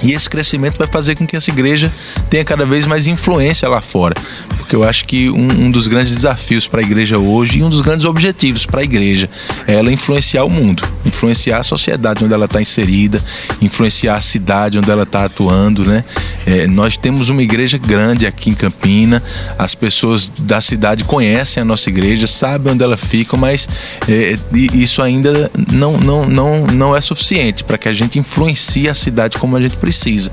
e 0.03 0.13
esse 0.13 0.29
crescimento 0.29 0.77
vai 0.77 0.87
fazer 0.87 1.15
com 1.15 1.27
que 1.27 1.35
essa 1.35 1.49
igreja 1.49 1.91
tenha 2.29 2.45
cada 2.45 2.65
vez 2.65 2.85
mais 2.85 3.07
influência 3.07 3.67
lá 3.67 3.81
fora. 3.81 4.15
Porque 4.57 4.75
eu 4.75 4.83
acho 4.83 5.05
que 5.05 5.29
um, 5.29 5.65
um 5.65 5.71
dos 5.71 5.87
grandes 5.87 6.13
desafios 6.13 6.67
para 6.67 6.79
a 6.79 6.83
igreja 6.83 7.17
hoje 7.17 7.59
e 7.59 7.63
um 7.63 7.69
dos 7.69 7.81
grandes 7.81 8.05
objetivos 8.05 8.65
para 8.65 8.81
a 8.81 8.83
igreja 8.83 9.29
é 9.67 9.73
ela 9.73 9.91
influenciar 9.91 10.45
o 10.45 10.49
mundo, 10.49 10.83
influenciar 11.05 11.59
a 11.59 11.63
sociedade 11.63 12.23
onde 12.23 12.33
ela 12.33 12.45
está 12.45 12.61
inserida, 12.61 13.21
influenciar 13.61 14.15
a 14.15 14.21
cidade 14.21 14.77
onde 14.77 14.89
ela 14.89 15.03
está 15.03 15.25
atuando. 15.25 15.83
Né? 15.83 16.03
É, 16.45 16.67
nós 16.67 16.95
temos 16.95 17.29
uma 17.29 17.43
igreja 17.43 17.77
grande 17.77 18.25
aqui 18.25 18.49
em 18.49 18.53
Campina, 18.53 19.21
as 19.57 19.75
pessoas 19.75 20.29
da 20.29 20.61
cidade 20.61 21.03
conhecem 21.03 21.61
a 21.61 21.65
nossa 21.65 21.89
igreja, 21.89 22.25
sabem 22.25 22.73
onde 22.73 22.83
ela 22.83 22.97
fica, 22.97 23.35
mas 23.35 23.67
é, 24.07 24.37
isso 24.53 25.01
ainda 25.01 25.51
não, 25.71 25.97
não, 25.97 26.25
não, 26.25 26.67
não 26.67 26.95
é 26.95 27.01
suficiente 27.01 27.63
para 27.63 27.77
que 27.77 27.89
a 27.89 27.93
gente 27.93 28.17
influencie 28.17 28.87
a 28.87 28.95
cidade 28.95 29.37
como 29.37 29.55
a 29.57 29.61
gente 29.61 29.75
precisa 29.75 29.88
precisa. 29.89 30.31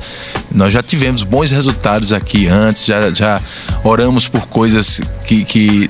Nós 0.54 0.72
já 0.72 0.82
tivemos 0.82 1.22
bons 1.22 1.50
resultados 1.50 2.12
aqui 2.12 2.46
antes, 2.46 2.84
já, 2.84 3.10
já 3.10 3.40
oramos 3.82 4.28
por 4.28 4.46
coisas 4.48 5.00
que, 5.26 5.44
que 5.44 5.88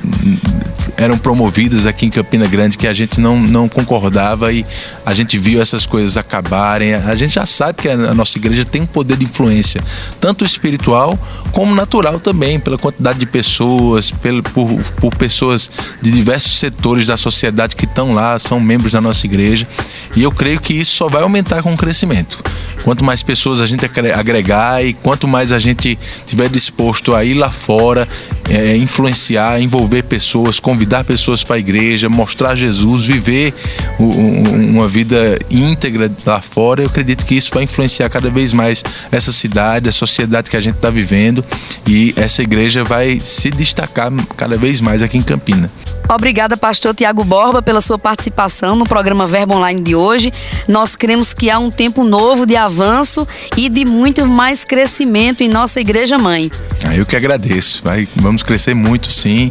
eram 0.97 1.19
promovidas 1.19 1.87
aqui 1.87 2.07
em 2.07 2.11
Campina 2.11 2.47
Grande 2.47 2.79
que 2.79 2.87
a 2.87 2.95
gente 2.95 3.21
não, 3.21 3.39
não 3.39 3.69
concordava 3.69 4.53
e 4.53 4.65
a 5.05 5.13
gente 5.13 5.39
viu 5.39 5.61
essas 5.61 5.87
coisas 5.87 6.17
acabarem. 6.17 6.95
A 6.95 7.15
gente 7.15 7.35
já 7.35 7.47
sabe 7.47 7.83
que 7.83 7.89
a 7.89 8.15
nossa 8.15 8.39
igreja 8.39 8.65
tem 8.65 8.83
um 8.83 8.87
poder 8.87 9.17
de 9.17 9.25
influência, 9.25 9.83
tanto 10.21 10.45
espiritual 10.45 11.19
como 11.53 11.75
natural 11.75 12.19
também, 12.19 12.59
pela 12.59 12.79
quantidade 12.79 13.19
de 13.19 13.27
pessoas, 13.27 14.11
pelo, 14.11 14.43
por, 14.43 14.69
por 15.01 15.15
pessoas 15.15 15.71
de 16.01 16.11
diversos 16.11 16.59
setores 16.59 17.07
da 17.07 17.17
sociedade 17.17 17.77
que 17.77 17.85
estão 17.85 18.13
lá, 18.13 18.39
são 18.39 18.61
membros 18.61 18.93
da 18.93 19.01
nossa 19.01 19.27
igreja. 19.27 19.67
E 20.15 20.23
eu 20.23 20.33
creio 20.33 20.61
que 20.61 20.73
isso 20.73 20.97
só 20.97 21.09
vai 21.09 21.23
aumentar 21.23 21.63
com 21.63 21.73
o 21.73 21.77
crescimento. 21.77 22.39
Quanto 22.83 23.05
mais 23.05 23.23
pessoas 23.23 23.61
a 23.61 23.67
gente 23.67 23.85
agregar 24.15 24.85
e 24.85 24.95
quanto 24.95 25.27
mais 25.27 25.53
a 25.53 25.59
gente 25.59 25.99
tiver 26.25 26.49
disposto 26.49 27.15
a 27.15 27.25
ir 27.25 27.35
lá 27.35 27.51
fora, 27.51 28.07
é, 28.49 28.77
influenciar, 28.77 29.61
envolver 29.61 30.05
pessoas, 30.05 30.61
convidar 30.61 30.86
pessoas 31.05 31.45
para 31.45 31.57
a 31.57 31.59
igreja, 31.59 32.09
mostrar 32.09 32.55
Jesus, 32.55 33.05
viver 33.05 33.55
uma 33.99 34.87
vida 34.89 35.39
íntegra 35.51 36.11
lá 36.25 36.41
fora, 36.41 36.83
eu 36.83 36.87
acredito 36.87 37.25
que 37.25 37.35
isso 37.35 37.51
vai 37.53 37.65
influenciar 37.65 38.09
cada 38.09 38.31
vez 38.31 38.53
mais 38.53 38.83
essa 39.11 39.33
cidade, 39.33 39.89
a 39.89 39.93
sociedade 39.93 40.51
que 40.51 40.57
a 40.57 40.61
gente 40.61 40.77
está 40.77 40.91
vivendo 40.91 41.45
e 41.87 42.15
essa 42.17 42.43
igreja 42.43 42.85
vai 42.85 43.21
se 43.21 43.51
destacar 43.51 44.11
cada 44.37 44.57
vez 44.57 44.81
mais 44.81 45.03
aqui 45.03 45.19
em 45.19 45.23
Campina. 45.23 45.71
Obrigada, 46.09 46.57
pastor 46.57 46.95
Tiago 46.95 47.25
Borba, 47.25 47.61
pela 47.61 47.81
sua 47.81 47.99
participação 47.99 48.77
no 48.77 48.87
programa 48.87 49.27
Verbo 49.27 49.55
Online 49.55 49.81
de 49.81 49.97
hoje. 49.97 50.33
Nós 50.69 50.95
cremos 50.95 51.35
que 51.35 51.51
há 51.51 51.59
um 51.59 51.69
tempo 51.69 52.05
novo 52.05 52.47
de 52.47 52.55
avanço 52.55 53.27
e 53.57 53.69
de 53.69 53.85
muito 53.85 54.25
mais 54.25 54.65
crescimento 54.65 55.43
em 55.43 55.49
nossa 55.49 55.81
igreja 55.81 56.17
mãe. 56.17 56.49
Ah, 56.85 56.95
eu 56.95 57.05
que 57.05 57.17
agradeço. 57.17 57.83
Vai, 57.83 58.07
vamos 58.15 58.45
crescer 58.45 58.73
muito, 58.73 59.11
sim, 59.11 59.51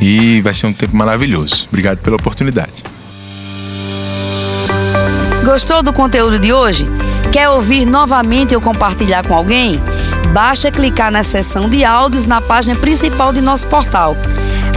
e 0.00 0.40
vai 0.42 0.54
ser 0.54 0.66
um 0.66 0.72
tempo 0.76 0.96
maravilhoso. 0.96 1.66
Obrigado 1.68 1.98
pela 1.98 2.16
oportunidade. 2.16 2.84
Gostou 5.44 5.82
do 5.82 5.92
conteúdo 5.92 6.38
de 6.38 6.52
hoje? 6.52 6.86
Quer 7.32 7.48
ouvir 7.50 7.86
novamente 7.86 8.54
ou 8.54 8.60
compartilhar 8.60 9.26
com 9.26 9.34
alguém? 9.34 9.80
Basta 10.32 10.70
clicar 10.70 11.10
na 11.10 11.22
seção 11.22 11.68
de 11.68 11.84
áudios 11.84 12.26
na 12.26 12.40
página 12.40 12.76
principal 12.76 13.32
de 13.32 13.40
nosso 13.40 13.66
portal 13.66 14.16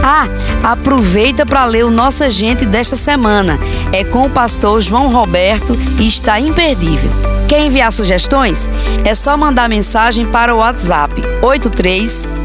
ah, 0.02 0.28
aproveita 0.62 1.44
para 1.44 1.64
ler 1.64 1.84
o 1.84 1.90
Nossa 1.90 2.30
Gente 2.30 2.64
desta 2.64 2.96
semana. 2.96 3.58
É 3.92 4.02
com 4.04 4.26
o 4.26 4.30
pastor 4.30 4.80
João 4.80 5.08
Roberto 5.08 5.76
e 5.98 6.06
está 6.06 6.40
imperdível. 6.40 7.10
Quer 7.48 7.66
enviar 7.66 7.92
sugestões? 7.92 8.70
É 9.04 9.14
só 9.14 9.36
mandar 9.36 9.68
mensagem 9.68 10.26
para 10.26 10.54
o 10.54 10.58
WhatsApp 10.58 11.20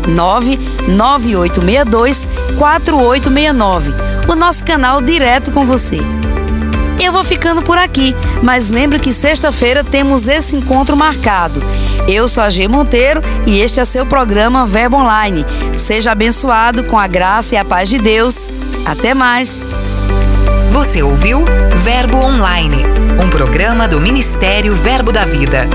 8399862 0.07 2.27
4869. 2.57 3.93
O 4.27 4.35
nosso 4.35 4.63
canal 4.63 5.01
direto 5.01 5.51
com 5.51 5.65
você. 5.65 5.99
Eu 7.03 7.11
vou 7.11 7.23
ficando 7.23 7.61
por 7.61 7.77
aqui, 7.77 8.15
mas 8.41 8.69
lembro 8.69 8.99
que 8.99 9.13
sexta-feira 9.13 9.83
temos 9.83 10.27
esse 10.27 10.55
encontro 10.55 10.97
marcado. 10.97 11.61
Eu 12.07 12.27
sou 12.27 12.41
a 12.41 12.49
G 12.49 12.67
Monteiro 12.67 13.21
e 13.45 13.59
este 13.59 13.79
é 13.79 13.85
seu 13.85 14.05
programa 14.05 14.65
Verbo 14.65 14.97
Online. 14.97 15.45
Seja 15.77 16.13
abençoado 16.13 16.83
com 16.85 16.97
a 16.97 17.05
graça 17.05 17.55
e 17.55 17.57
a 17.57 17.65
paz 17.65 17.89
de 17.89 17.99
Deus. 17.99 18.49
Até 18.85 19.13
mais. 19.13 19.67
Você 20.71 21.03
ouviu 21.03 21.43
Verbo 21.75 22.17
Online, 22.17 22.83
um 23.23 23.29
programa 23.29 23.87
do 23.87 24.01
Ministério 24.01 24.73
Verbo 24.73 25.11
da 25.11 25.25
Vida. 25.25 25.67